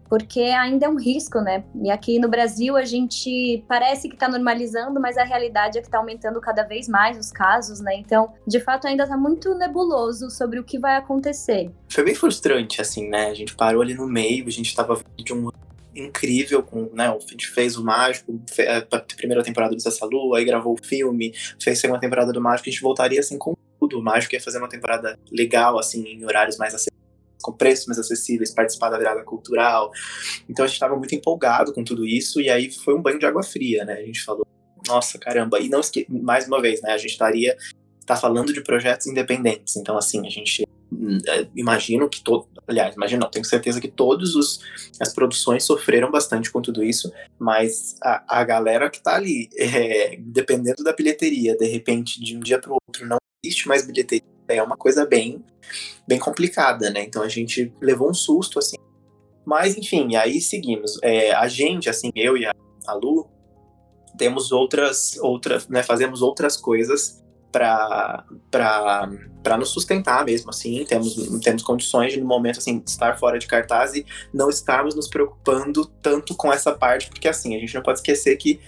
[0.08, 1.64] porque ainda é um risco, né?
[1.82, 5.88] E aqui no Brasil a gente parece que está normalizando, mas a realidade é que
[5.88, 7.94] está aumentando cada vez mais os casos, né?
[7.96, 11.70] Então, de fato, ainda está muito nebuloso sobre o que vai acontecer.
[11.88, 13.26] Foi bem frustrante, assim, né?
[13.30, 15.50] A gente parou ali no meio, a gente estava de um
[15.94, 18.38] incrível com, né, a gente fez o Mágico,
[18.92, 22.40] a primeira temporada do Zessa Lua, aí gravou o filme, fez a segunda temporada do
[22.40, 23.98] Mágico, a gente voltaria assim com tudo.
[23.98, 26.96] O Mágico ia fazer uma temporada legal, assim, em horários mais acessíveis,
[27.42, 29.90] com preços mais acessíveis, participar da virada cultural.
[30.48, 33.26] Então a gente estava muito empolgado com tudo isso, e aí foi um banho de
[33.26, 33.94] água fria, né?
[33.94, 34.46] A gente falou,
[34.86, 35.60] nossa, caramba.
[35.60, 36.06] E não esque...
[36.08, 36.92] mais uma vez, né?
[36.92, 37.56] A gente estaria
[38.06, 39.76] tá falando de projetos independentes.
[39.76, 40.65] Então, assim, a gente
[41.54, 44.60] imagino que todo, aliás, imagino não, tenho certeza que todos os
[45.00, 50.16] as produções sofreram bastante com tudo isso, mas a, a galera que tá ali, é,
[50.18, 54.62] dependendo da bilheteria, de repente, de um dia para outro, não existe mais bilheteria, é
[54.62, 55.44] uma coisa bem,
[56.06, 57.02] bem complicada, né?
[57.02, 58.76] Então a gente levou um susto, assim.
[59.44, 60.98] Mas, enfim, aí seguimos.
[61.02, 62.52] É, a gente, assim, eu e a,
[62.86, 63.28] a Lu,
[64.16, 67.22] temos outras, outras, né, fazemos outras coisas
[67.58, 73.46] para nos sustentar mesmo, assim, temos, temos condições de, no momento, assim, estar fora de
[73.46, 77.82] cartaz e não estarmos nos preocupando tanto com essa parte, porque, assim, a gente não
[77.82, 78.60] pode esquecer que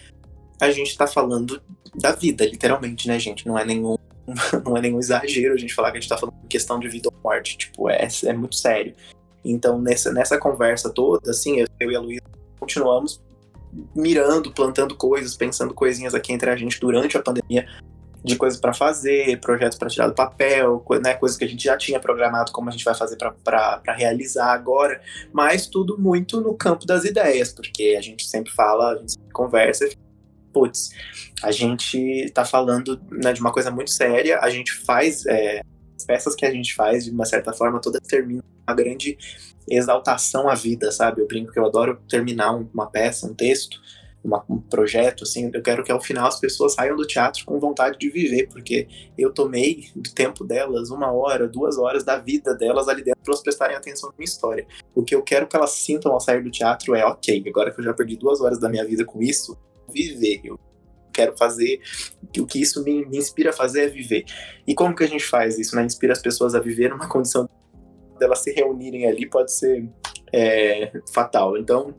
[0.60, 1.60] a gente está falando
[1.94, 3.46] da vida, literalmente, né, gente?
[3.46, 3.96] Não é nenhum,
[4.64, 6.88] não é nenhum exagero a gente falar que a gente está falando de questão de
[6.88, 8.94] vida ou morte, tipo, é, é muito sério.
[9.44, 12.22] Então, nessa, nessa conversa toda, assim, eu, eu e a Luísa
[12.58, 13.20] continuamos
[13.94, 17.66] mirando, plantando coisas, pensando coisinhas aqui entre a gente durante a pandemia,
[18.24, 21.76] de coisas para fazer, projetos para tirar do papel, né, coisas que a gente já
[21.76, 25.00] tinha programado, como a gente vai fazer para realizar agora,
[25.32, 29.32] mas tudo muito no campo das ideias, porque a gente sempre fala, a gente sempre
[29.32, 29.88] conversa,
[30.52, 30.90] putz,
[31.42, 35.60] a gente tá falando né, de uma coisa muito séria, a gente faz, é,
[35.96, 39.16] as peças que a gente faz, de uma certa forma, todas terminam uma grande
[39.70, 41.20] exaltação à vida, sabe?
[41.20, 43.80] Eu brinco que eu adoro terminar uma peça, um texto,
[44.48, 47.98] um projeto, assim, eu quero que ao final as pessoas saiam do teatro com vontade
[47.98, 48.86] de viver, porque
[49.16, 53.32] eu tomei do tempo delas uma hora, duas horas da vida delas ali dentro para
[53.32, 54.66] elas prestarem atenção na minha história.
[54.94, 57.80] O que eu quero que elas sintam ao sair do teatro é, ok, agora que
[57.80, 59.58] eu já perdi duas horas da minha vida com isso,
[59.92, 60.58] viver, eu
[61.12, 61.80] quero fazer,
[62.38, 64.24] o que isso me, me inspira a fazer é viver.
[64.66, 65.84] E como que a gente faz isso, né?
[65.84, 67.48] Inspira as pessoas a viver numa condição
[68.18, 69.88] delas se reunirem ali pode ser
[70.32, 71.56] é, fatal.
[71.56, 71.94] Então,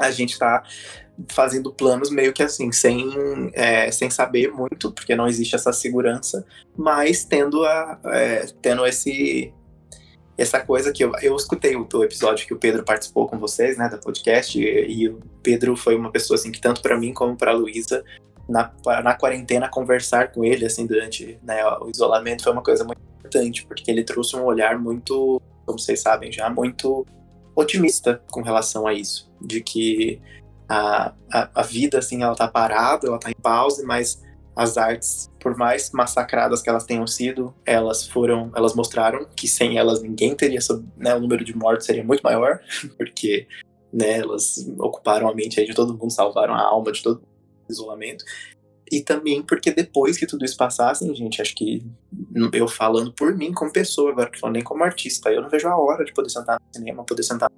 [0.00, 0.62] a gente está
[1.28, 6.46] fazendo planos meio que assim, sem, é, sem saber muito, porque não existe essa segurança,
[6.76, 9.52] mas tendo, a, é, tendo esse,
[10.36, 13.76] essa coisa que eu, eu escutei o, o, episódio que o Pedro participou com vocês,
[13.76, 17.12] né, da podcast, e, e o Pedro foi uma pessoa assim que tanto para mim
[17.12, 18.04] como para Luísa
[18.48, 23.00] na, na quarentena conversar com ele assim durante né, o isolamento foi uma coisa muito
[23.18, 27.04] importante, porque ele trouxe um olhar muito, como vocês sabem já, muito
[27.54, 30.20] otimista com relação a isso, de que
[30.68, 34.22] a, a, a vida, assim, ela tá parada, ela tá em pause, mas
[34.54, 39.78] as artes, por mais massacradas que elas tenham sido, elas foram, elas mostraram que sem
[39.78, 40.58] elas ninguém teria,
[40.96, 42.60] né, o número de mortos seria muito maior,
[42.98, 43.46] porque,
[43.92, 47.28] né, elas ocuparam a mente de todo mundo, salvaram a alma de todo mundo
[47.70, 48.24] isolamento
[48.90, 51.84] e também porque depois que tudo isso passasse, gente, acho que
[52.52, 55.68] eu falando por mim como pessoa, agora que falando nem como artista, eu não vejo
[55.68, 57.50] a hora de poder sentar no cinema, poder sentar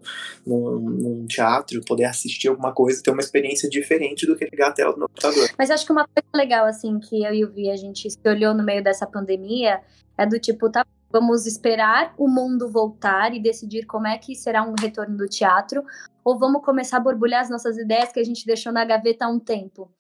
[0.47, 4.73] num, num teatro, poder assistir alguma coisa, ter uma experiência diferente do que ligar a
[4.73, 5.49] tela do computador.
[5.59, 8.19] Mas acho que uma coisa legal, assim, que eu e o Vi, a gente se
[8.27, 9.81] olhou no meio dessa pandemia,
[10.17, 14.63] é do tipo, tá, vamos esperar o mundo voltar e decidir como é que será
[14.63, 15.83] um retorno do teatro,
[16.25, 19.29] ou vamos começar a borbulhar as nossas ideias que a gente deixou na gaveta há
[19.29, 19.91] um tempo.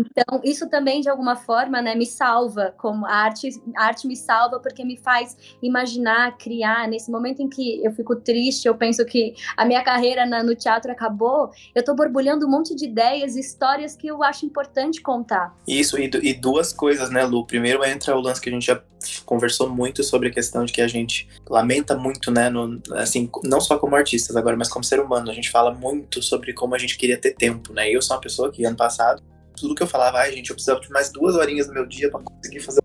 [0.00, 4.16] Então, isso também, de alguma forma, né, me salva, como a arte, a arte me
[4.16, 6.88] salva porque me faz imaginar, criar.
[6.88, 10.54] Nesse momento em que eu fico triste, eu penso que a minha carreira na, no
[10.54, 15.54] teatro acabou, eu tô borbulhando um monte de ideias, histórias que eu acho importante contar.
[15.66, 17.46] Isso, e, e duas coisas, né, Lu?
[17.46, 18.82] Primeiro entra o lance que a gente já
[19.24, 23.60] conversou muito sobre a questão de que a gente lamenta muito, né, no, assim, não
[23.60, 25.30] só como artistas agora, mas como ser humano.
[25.30, 27.90] A gente fala muito sobre como a gente queria ter tempo, né?
[27.90, 29.22] Eu sou uma pessoa que ano passado
[29.60, 32.10] tudo que eu falava, ai, gente, eu precisava de mais duas horinhas no meu dia
[32.10, 32.82] para conseguir fazer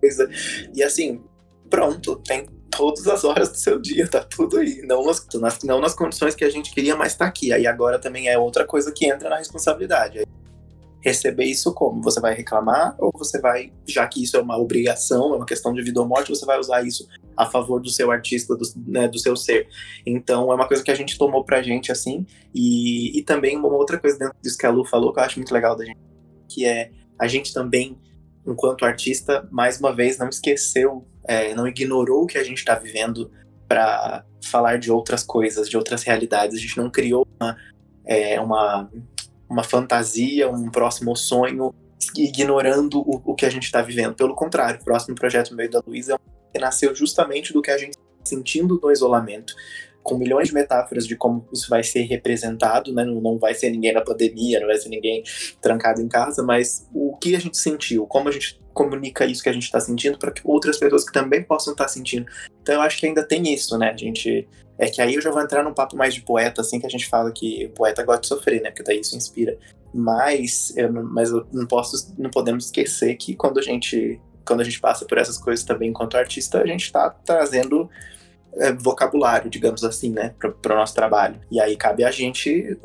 [0.00, 0.28] coisa.
[0.74, 1.22] E assim,
[1.70, 4.82] pronto, tem todas as horas do seu dia, tá tudo aí.
[4.86, 7.52] Não nas, não nas condições que a gente queria, mas tá aqui.
[7.52, 10.18] Aí agora também é outra coisa que entra na responsabilidade.
[10.18, 10.26] Aí,
[11.00, 12.02] receber isso como?
[12.02, 15.72] Você vai reclamar ou você vai, já que isso é uma obrigação, é uma questão
[15.74, 17.06] de vida ou morte, você vai usar isso
[17.36, 19.68] a favor do seu artista, do, né, do seu ser.
[20.06, 22.26] Então é uma coisa que a gente tomou pra gente assim.
[22.54, 25.38] E, e também uma outra coisa dentro disso que a Lu falou que eu acho
[25.38, 26.13] muito legal da gente
[26.54, 27.98] que é a gente também,
[28.46, 32.76] enquanto artista, mais uma vez não esqueceu, é, não ignorou o que a gente está
[32.76, 33.30] vivendo
[33.66, 36.56] para falar de outras coisas, de outras realidades.
[36.56, 37.56] A gente não criou uma,
[38.04, 38.88] é, uma,
[39.48, 41.74] uma fantasia, um próximo sonho,
[42.16, 44.14] ignorando o, o que a gente está vivendo.
[44.14, 46.20] Pelo contrário, o próximo projeto meio da Luísa
[46.52, 49.54] é nasceu justamente do que a gente está sentindo no isolamento,
[50.04, 53.04] com milhões de metáforas de como isso vai ser representado, né?
[53.04, 55.24] Não, não vai ser ninguém na pandemia, não vai ser ninguém
[55.62, 59.48] trancado em casa, mas o que a gente sentiu, como a gente comunica isso que
[59.48, 62.26] a gente está sentindo para que outras pessoas que também possam estar tá sentindo.
[62.62, 63.90] Então eu acho que ainda tem isso, né?
[63.90, 66.78] A gente é que aí eu já vou entrar num papo mais de poeta, assim
[66.78, 68.70] que a gente fala que o poeta gosta de sofrer, né?
[68.70, 69.56] Porque daí isso inspira.
[69.94, 74.64] Mas eu, mas eu não posso, não podemos esquecer que quando a gente quando a
[74.64, 77.88] gente passa por essas coisas também enquanto artista, a gente está trazendo
[78.58, 81.36] é, vocabulário, digamos assim, né, para o nosso trabalho.
[81.50, 82.78] E aí cabe a gente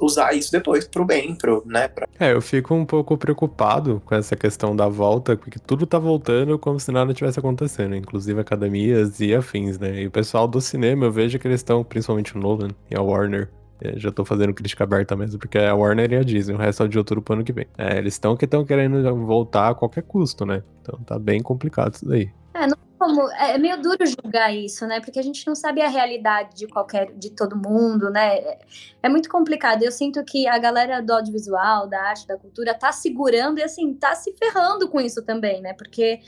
[0.00, 1.88] usar isso depois pro bem, pro, né?
[1.88, 2.06] Pra...
[2.18, 6.58] É, eu fico um pouco preocupado com essa questão da volta, porque tudo tá voltando
[6.58, 10.02] como se nada tivesse acontecendo, inclusive academias e afins, né?
[10.02, 13.02] E o pessoal do cinema, eu vejo que eles estão, principalmente o Nolan e a
[13.02, 13.50] Warner,
[13.82, 16.58] é, já tô fazendo crítica aberta mesmo, porque é a Warner e a Disney, o
[16.58, 17.66] resto é de outubro pro ano que vem.
[17.78, 20.62] É, eles estão que estão querendo voltar a qualquer custo, né?
[20.82, 22.30] Então tá bem complicado isso daí.
[22.54, 25.00] É, não como é, é meio duro julgar isso, né?
[25.00, 28.36] Porque a gente não sabe a realidade de qualquer de todo mundo, né?
[28.36, 28.58] É,
[29.04, 29.82] é muito complicado.
[29.82, 33.94] Eu sinto que a galera do audiovisual, da arte, da cultura tá segurando e assim,
[33.94, 35.72] tá se ferrando com isso também, né?
[35.72, 36.20] Porque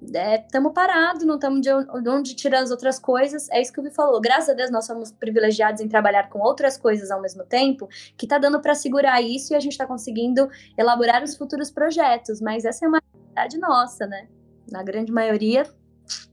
[0.00, 1.72] estamos é, parados, não estamos de
[2.08, 3.50] onde tirar as outras coisas.
[3.50, 4.20] É isso que o Vi falou.
[4.20, 8.26] Graças a Deus, nós somos privilegiados em trabalhar com outras coisas ao mesmo tempo, que
[8.26, 12.40] está dando para segurar isso e a gente está conseguindo elaborar os futuros projetos.
[12.40, 14.28] Mas essa é uma realidade nossa, né?
[14.70, 15.66] Na grande maioria,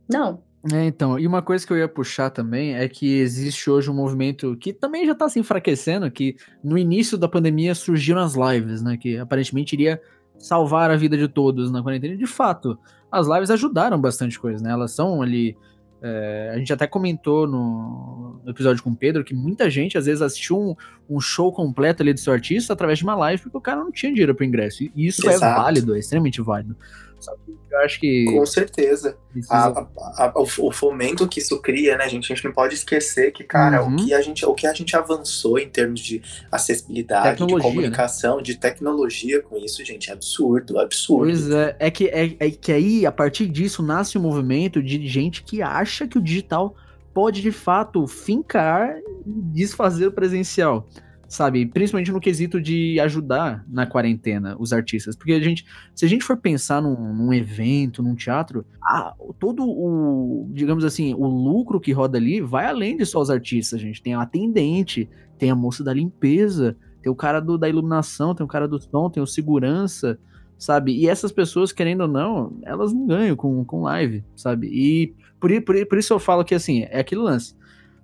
[0.10, 0.42] não.
[0.74, 3.94] É, então, e uma coisa que eu ia puxar também é que existe hoje um
[3.94, 8.82] movimento que também já está se enfraquecendo, que no início da pandemia surgiram as lives,
[8.82, 8.98] né?
[8.98, 10.02] Que aparentemente iria
[10.38, 12.18] salvar a vida de todos na quarentena.
[12.18, 12.78] De fato,
[13.10, 14.72] as lives ajudaram bastante coisa, né?
[14.72, 15.56] Elas são ali.
[16.02, 20.06] É, a gente até comentou no, no, episódio com o Pedro que muita gente às
[20.06, 20.76] vezes assistiu um,
[21.10, 23.92] um, show completo ali do seu artista através de uma live porque o cara não
[23.92, 24.84] tinha dinheiro para ingresso.
[24.84, 25.60] E isso é Exato.
[25.60, 26.78] é válido, é extremamente válido.
[27.20, 28.26] Que eu acho que.
[28.26, 29.18] Com certeza.
[29.50, 32.32] A, a, a, o fomento que isso cria, né, gente?
[32.32, 33.94] A gente não pode esquecer que, cara, uhum.
[33.94, 37.64] o, que a gente, o que a gente avançou em termos de acessibilidade, tecnologia, de
[37.64, 37.70] né?
[37.70, 38.44] comunicação, né?
[38.44, 41.26] de tecnologia com isso, gente, é absurdo, absurdo.
[41.26, 45.08] Pois é, é que, é, é que aí, a partir disso, nasce um movimento de
[45.08, 46.76] gente que acha que o digital
[47.14, 50.88] pode de fato fincar e desfazer o presencial
[51.30, 51.64] sabe?
[51.68, 55.16] Principalmente no quesito de ajudar na quarentena os artistas.
[55.16, 55.64] Porque a gente,
[55.94, 61.14] se a gente for pensar num, num evento, num teatro, a, todo o, digamos assim,
[61.14, 64.02] o lucro que roda ali vai além de só os artistas, gente.
[64.02, 68.44] Tem a atendente, tem a moça da limpeza, tem o cara do, da iluminação, tem
[68.44, 70.20] o cara do som, tem o segurança,
[70.58, 70.98] sabe?
[70.98, 74.68] E essas pessoas, querendo ou não, elas não ganham com, com live, sabe?
[74.68, 77.56] E por, por, por isso eu falo que, assim, é aquele lance.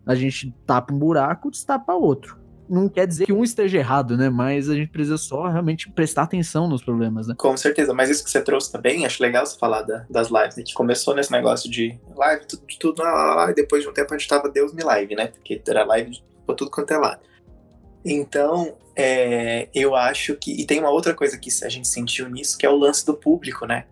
[0.06, 4.30] A gente tapa um buraco, destapa outro não quer dizer que um esteja errado, né?
[4.30, 7.36] Mas a gente precisa só realmente prestar atenção nos problemas, né?
[7.38, 10.56] Com certeza, mas isso que você trouxe também, acho legal você falar da, das lives,
[10.56, 10.64] né?
[10.64, 13.94] Que começou nesse negócio de live, tudo, tudo lá, lá, lá, e depois de um
[13.94, 15.28] tempo a gente tava Deus me live, né?
[15.28, 17.22] Porque era live por tudo quanto é lado.
[18.04, 20.52] Então, é, eu acho que.
[20.52, 23.16] E tem uma outra coisa que a gente sentiu nisso, que é o lance do
[23.16, 23.86] público, né?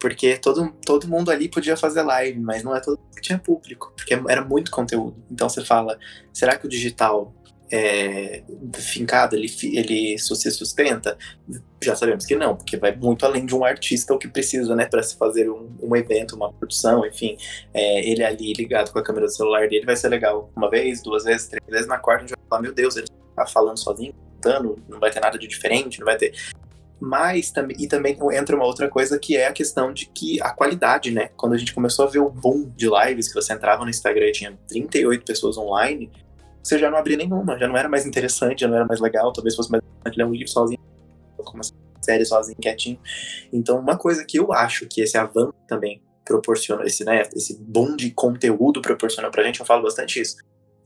[0.00, 3.38] Porque todo, todo mundo ali podia fazer live, mas não é todo mundo que tinha
[3.38, 5.22] público, porque era muito conteúdo.
[5.30, 5.96] Então você fala,
[6.32, 7.32] será que o digital
[7.72, 8.42] é,
[8.74, 11.16] fincado, ele, ele se sustenta?
[11.82, 14.84] Já sabemos que não, porque vai muito além de um artista o que precisa, né,
[14.84, 17.36] para se fazer um, um, evento, uma produção, enfim.
[17.72, 21.02] É, ele ali ligado com a câmera do celular dele vai ser legal uma vez,
[21.02, 21.86] duas vezes, três vezes.
[21.86, 25.10] Na quarta a gente vai falar: meu Deus, ele tá falando sozinho, cantando, não vai
[25.10, 26.34] ter nada de diferente, não vai ter.
[27.00, 30.50] Mas também, e também entra uma outra coisa que é a questão de que a
[30.50, 31.30] qualidade, né?
[31.36, 34.26] Quando a gente começou a ver o boom de lives, que você entrava no Instagram
[34.26, 36.12] e tinha 38 pessoas online,
[36.62, 39.32] você já não abria nenhuma, já não era mais interessante, já não era mais legal,
[39.32, 40.80] talvez fosse mais interessante ler um livro sozinho,
[41.38, 41.62] uma
[42.00, 42.98] série sozinho, quietinho.
[43.52, 47.96] Então, uma coisa que eu acho que esse avanço também proporciona, esse, né, esse boom
[47.96, 50.36] de conteúdo proporciona pra gente, eu falo bastante isso,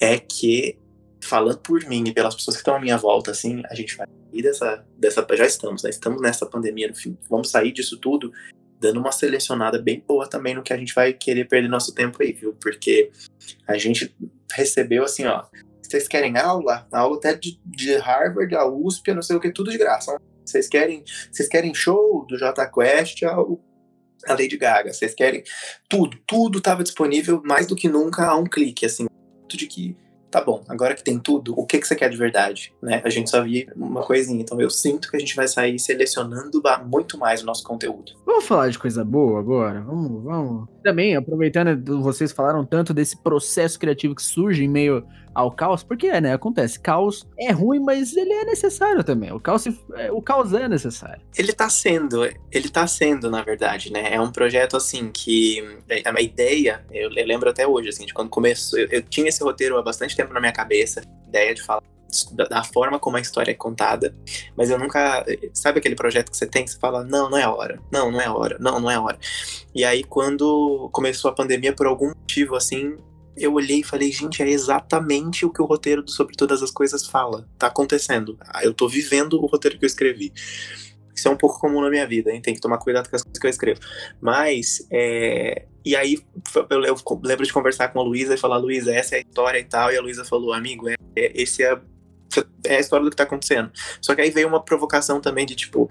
[0.00, 0.78] é que,
[1.22, 4.06] falando por mim e pelas pessoas que estão à minha volta, assim, a gente vai
[4.06, 8.32] sair dessa, dessa já estamos, né, estamos nessa pandemia, no fim, vamos sair disso tudo
[8.78, 12.22] dando uma selecionada bem boa também no que a gente vai querer perder nosso tempo
[12.22, 12.54] aí, viu?
[12.60, 13.10] Porque
[13.66, 14.14] a gente
[14.52, 15.44] recebeu assim, ó,
[15.82, 16.86] vocês querem aula?
[16.92, 20.16] Aula até de, de Harvard, a USP, não sei o que, tudo de graça.
[20.44, 24.92] Vocês querem, vocês querem show do J Quest, a, a Lady Gaga.
[24.92, 25.42] Vocês querem
[25.88, 29.06] tudo, tudo estava disponível mais do que nunca a um clique, assim,
[29.48, 29.96] de que
[30.30, 32.72] tá bom, agora que tem tudo, o que, que você quer de verdade?
[32.82, 33.00] Né?
[33.04, 36.62] A gente só via uma coisinha, então eu sinto que a gente vai sair selecionando
[36.86, 38.12] muito mais o nosso conteúdo.
[38.24, 39.80] Vamos falar de coisa boa agora?
[39.80, 40.68] Vamos, vamos.
[40.82, 45.04] Também, aproveitando, vocês falaram tanto desse processo criativo que surge em meio
[45.36, 46.32] ao caos, porque é, né?
[46.32, 49.30] Acontece, caos é ruim, mas ele é necessário também.
[49.32, 51.20] O caos, é, o caos é necessário.
[51.36, 54.14] Ele tá sendo, ele tá sendo, na verdade, né?
[54.14, 55.62] É um projeto assim que
[56.04, 59.44] a ideia, eu, eu lembro até hoje, assim, de quando começou, eu, eu tinha esse
[59.44, 61.82] roteiro há bastante tempo na minha cabeça, ideia de falar
[62.32, 64.14] da, forma como a história é contada,
[64.56, 65.22] mas eu nunca.
[65.52, 68.20] Sabe aquele projeto que você tem que você fala, não, não é hora, não, não
[68.20, 69.18] é hora, não, não é hora.
[69.74, 72.96] E aí, quando começou a pandemia, por algum motivo, assim,
[73.36, 76.70] eu olhei e falei, gente, é exatamente o que o roteiro do Sobre Todas as
[76.70, 77.46] Coisas fala.
[77.58, 78.38] Tá acontecendo.
[78.40, 80.32] Ah, eu tô vivendo o roteiro que eu escrevi.
[81.14, 82.40] Isso é um pouco comum na minha vida, hein?
[82.40, 83.80] Tem que tomar cuidado com as coisas que eu escrevo.
[84.20, 85.66] Mas, é...
[85.84, 86.18] e aí
[86.70, 86.78] eu
[87.22, 89.92] lembro de conversar com a Luísa e falar, Luísa, essa é a história e tal.
[89.92, 91.78] E a Luísa falou, amigo, é, é, esse é,
[92.64, 93.70] é a história do que tá acontecendo.
[94.00, 95.90] Só que aí veio uma provocação também de tipo,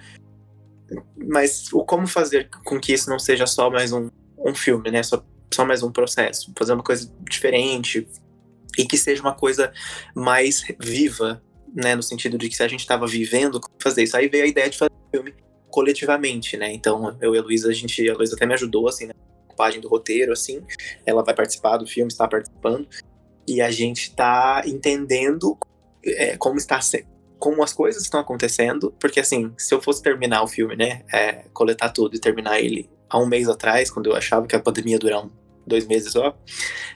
[1.16, 5.02] mas como fazer com que isso não seja só mais um, um filme, né?
[5.02, 5.24] Só
[5.56, 8.08] só mais um processo, fazer uma coisa diferente
[8.78, 9.72] e que seja uma coisa
[10.14, 11.42] mais viva,
[11.74, 14.18] né, no sentido de que se a gente estava vivendo, fazer isso.
[14.18, 15.34] Aí veio a ideia de fazer o filme
[15.70, 16.74] coletivamente, né?
[16.74, 19.14] Então, eu e a Luísa, a gente, a Luísa até me ajudou assim, na
[19.58, 20.62] página do roteiro assim.
[21.06, 22.88] Ela vai participar do filme, está participando.
[23.48, 25.58] E a gente está entendendo
[26.04, 26.80] é, como está
[27.38, 31.46] como as coisas estão acontecendo, porque assim, se eu fosse terminar o filme, né, é,
[31.54, 34.94] coletar tudo e terminar ele há um mês atrás, quando eu achava que a pandemia
[34.94, 35.30] ia durar um,
[35.66, 36.38] dois meses só,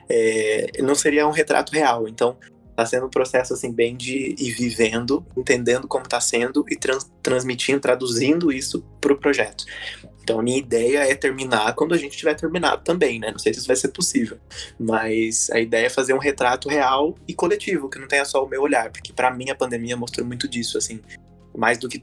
[0.09, 2.07] é, não seria um retrato real.
[2.07, 2.37] Então,
[2.79, 7.11] Tá sendo um processo assim bem de ir vivendo, entendendo como tá sendo e trans,
[7.21, 9.65] transmitindo, traduzindo isso pro projeto.
[10.23, 13.31] Então a minha ideia é terminar quando a gente tiver terminado também, né?
[13.31, 14.37] Não sei se isso vai ser possível,
[14.79, 18.47] mas a ideia é fazer um retrato real e coletivo, que não tenha só o
[18.47, 21.01] meu olhar, porque para mim a pandemia mostrou muito disso, assim,
[21.53, 22.01] mais do que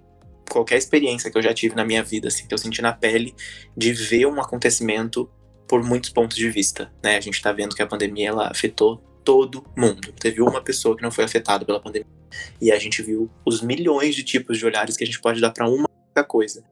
[0.50, 3.34] qualquer experiência que eu já tive na minha vida, assim, que eu senti na pele
[3.74, 5.26] de ver um acontecimento
[5.68, 7.16] por muitos pontos de vista, né?
[7.16, 10.12] A gente tá vendo que a pandemia ela afetou todo mundo.
[10.18, 12.06] Teve uma pessoa que não foi afetada pela pandemia.
[12.60, 15.50] E a gente viu os milhões de tipos de olhares que a gente pode dar
[15.50, 15.88] para uma
[16.28, 16.62] coisa.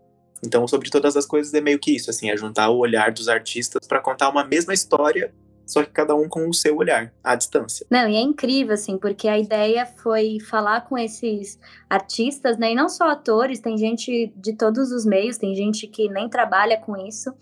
[0.45, 3.29] Então, sobre todas as coisas, é meio que isso, assim, é juntar o olhar dos
[3.29, 5.35] artistas para contar uma mesma história,
[5.67, 7.87] só que cada um com o seu olhar, à distância.
[7.91, 11.59] Não, e é incrível, assim, porque a ideia foi falar com esses
[11.89, 16.09] artistas, né, e não só atores, tem gente de todos os meios, tem gente que
[16.09, 17.33] nem trabalha com isso,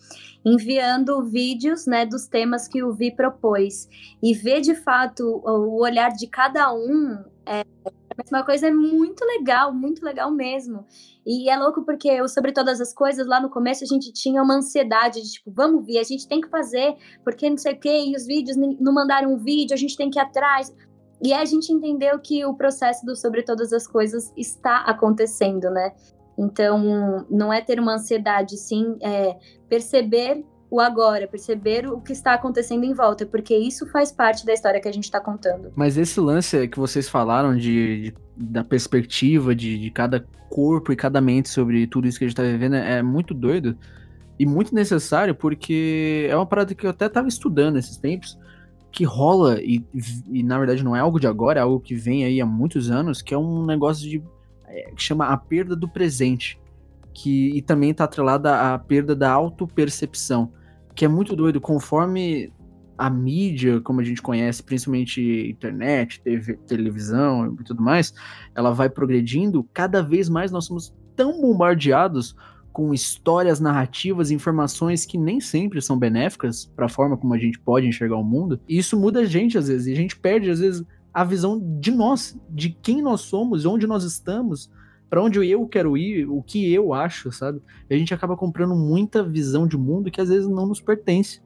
[0.44, 3.88] enviando vídeos né, dos temas que o Vi propôs.
[4.22, 7.64] E ver de fato o olhar de cada um é,
[8.30, 10.86] uma coisa é muito legal, muito legal mesmo.
[11.24, 14.42] E é louco porque eu, sobre todas as coisas, lá no começo a gente tinha
[14.42, 17.80] uma ansiedade de tipo, vamos ver, a gente tem que fazer, porque não sei o
[17.80, 20.74] quê, e os vídeos não mandaram um vídeo, a gente tem que ir atrás.
[21.22, 25.92] E a gente entendeu que o processo do sobre todas as coisas está acontecendo, né?
[26.36, 29.38] Então, não é ter uma ansiedade, sim, é
[29.68, 34.54] perceber o agora, perceber o que está acontecendo em volta, porque isso faz parte da
[34.54, 35.70] história que a gente está contando.
[35.76, 40.96] Mas esse lance que vocês falaram de, de da perspectiva de, de, cada corpo e
[40.96, 43.76] cada mente sobre tudo isso que a gente está vivendo é muito doido
[44.38, 48.38] e muito necessário, porque é uma parada que eu até estava estudando esses tempos,
[48.90, 49.84] que rola, e,
[50.32, 52.90] e na verdade não é algo de agora, é algo que vem aí há muitos
[52.90, 54.22] anos, que é um negócio de
[54.64, 56.58] é, que chama a perda do presente,
[57.12, 60.50] que e também está atrelada à perda da autopercepção,
[60.94, 62.52] que é muito doido, conforme
[62.96, 68.14] a mídia, como a gente conhece, principalmente internet, TV, televisão e tudo mais,
[68.54, 72.36] ela vai progredindo, cada vez mais nós somos tão bombardeados
[72.72, 77.58] com histórias narrativas, informações que nem sempre são benéficas para a forma como a gente
[77.58, 78.60] pode enxergar o mundo.
[78.68, 81.60] E isso muda a gente às vezes, e a gente perde às vezes a visão
[81.78, 84.70] de nós, de quem nós somos, onde nós estamos,
[85.12, 87.60] para onde eu quero ir, o que eu acho, sabe?
[87.90, 91.42] A gente acaba comprando muita visão de mundo que às vezes não nos pertence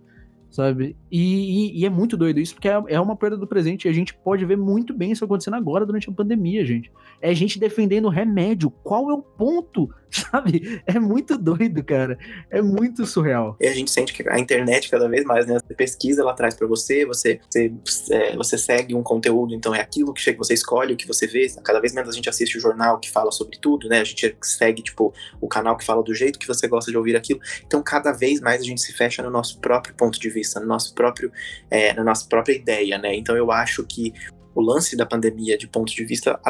[0.56, 0.96] sabe?
[1.12, 3.86] E, e, e, é muito doido isso, porque é, é, uma perda do presente.
[3.86, 6.90] E a gente pode ver muito bem isso acontecendo agora durante a pandemia, gente.
[7.20, 8.70] É gente defendendo remédio.
[8.70, 9.90] Qual é o ponto?
[10.10, 10.82] Sabe?
[10.86, 12.18] É muito doido, cara.
[12.50, 13.56] É muito surreal.
[13.60, 15.58] E a gente sente que a internet, cada vez mais, né?
[15.58, 17.72] Você pesquisa, ela traz para você, você, você,
[18.10, 21.46] é, você segue um conteúdo, então é aquilo que você escolhe o que você vê.
[21.62, 24.00] Cada vez menos a gente assiste o jornal que fala sobre tudo, né?
[24.00, 27.16] A gente segue, tipo, o canal que fala do jeito que você gosta de ouvir
[27.16, 27.40] aquilo.
[27.66, 30.66] Então, cada vez mais a gente se fecha no nosso próprio ponto de vista, no
[30.66, 31.32] nosso próprio,
[31.70, 33.14] é, na nossa própria ideia, né?
[33.14, 34.12] Então, eu acho que
[34.54, 36.40] o lance da pandemia, de ponto de vista,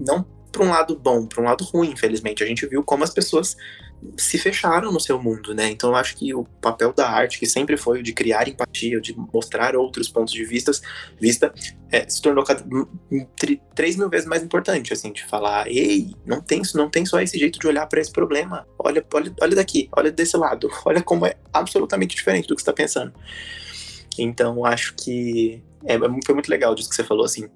[0.00, 2.44] não para um lado bom, para um lado ruim, infelizmente.
[2.44, 3.56] A gente viu como as pessoas
[4.16, 5.68] se fecharam no seu mundo, né?
[5.70, 9.00] Então eu acho que o papel da arte, que sempre foi o de criar empatia,
[9.00, 10.70] de mostrar outros pontos de vista,
[11.18, 11.52] vista
[11.90, 12.64] é, se tornou cada,
[13.74, 17.38] três mil vezes mais importante, assim, de falar, ei, não tem, não tem só esse
[17.38, 18.66] jeito de olhar para esse problema.
[18.78, 22.72] Olha, olha, olha daqui, olha desse lado, olha como é absolutamente diferente do que está
[22.72, 23.12] pensando.
[24.16, 27.48] Então acho que é, foi muito legal disso que você falou, assim,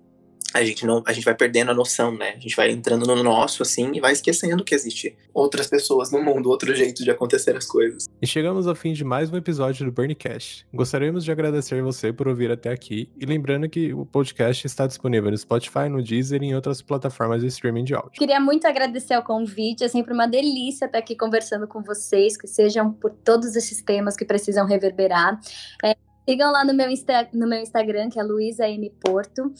[0.54, 2.30] a gente não a gente vai perdendo a noção, né?
[2.36, 6.22] A gente vai entrando no nosso assim e vai esquecendo que existe outras pessoas no
[6.22, 8.06] mundo, outro jeito de acontecer as coisas.
[8.20, 10.66] E chegamos ao fim de mais um episódio do Burncast.
[10.72, 15.30] Gostaríamos de agradecer você por ouvir até aqui e lembrando que o podcast está disponível
[15.30, 18.12] no Spotify, no Deezer e em outras plataformas de streaming de áudio.
[18.12, 22.46] Queria muito agradecer ao convite, é sempre uma delícia estar aqui conversando com vocês, que
[22.46, 25.38] sejam por todos esses temas que precisam reverberar.
[25.84, 25.96] É,
[26.28, 28.90] Sigam lá no meu, Insta, no meu Instagram, que é Luísa M.
[29.00, 29.50] Porto.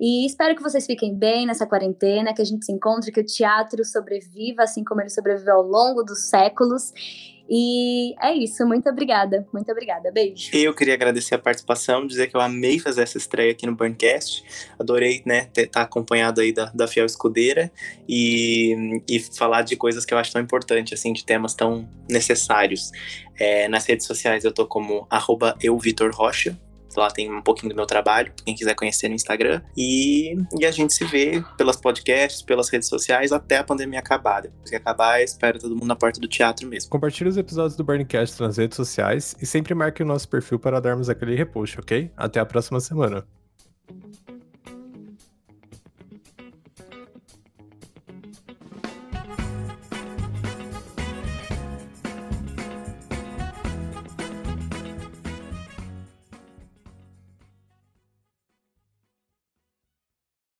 [0.00, 3.24] E espero que vocês fiquem bem nessa quarentena, que a gente se encontre, que o
[3.24, 6.92] teatro sobreviva, assim como ele sobreviveu ao longo dos séculos.
[7.48, 10.50] E é isso, muito obrigada, muito obrigada, beijo.
[10.52, 14.44] Eu queria agradecer a participação, dizer que eu amei fazer essa estreia aqui no Burncast,
[14.78, 17.70] adorei, né, estar tá acompanhado aí da, da Fiel Escudeira
[18.08, 22.90] e, e falar de coisas que eu acho tão importantes, assim, de temas tão necessários.
[23.38, 26.58] É, nas redes sociais eu tô como arroba euvitorrocha,
[26.96, 29.62] Lá tem um pouquinho do meu trabalho, quem quiser conhecer no Instagram.
[29.76, 34.42] E, e a gente se vê pelas podcasts, pelas redes sociais, até a pandemia acabar.
[34.42, 36.90] Depois que acabar, espero todo mundo na porta do teatro mesmo.
[36.90, 40.80] Compartilhe os episódios do Burncast nas redes sociais e sempre marque o nosso perfil para
[40.80, 42.10] darmos aquele repost, ok?
[42.16, 43.26] Até a próxima semana.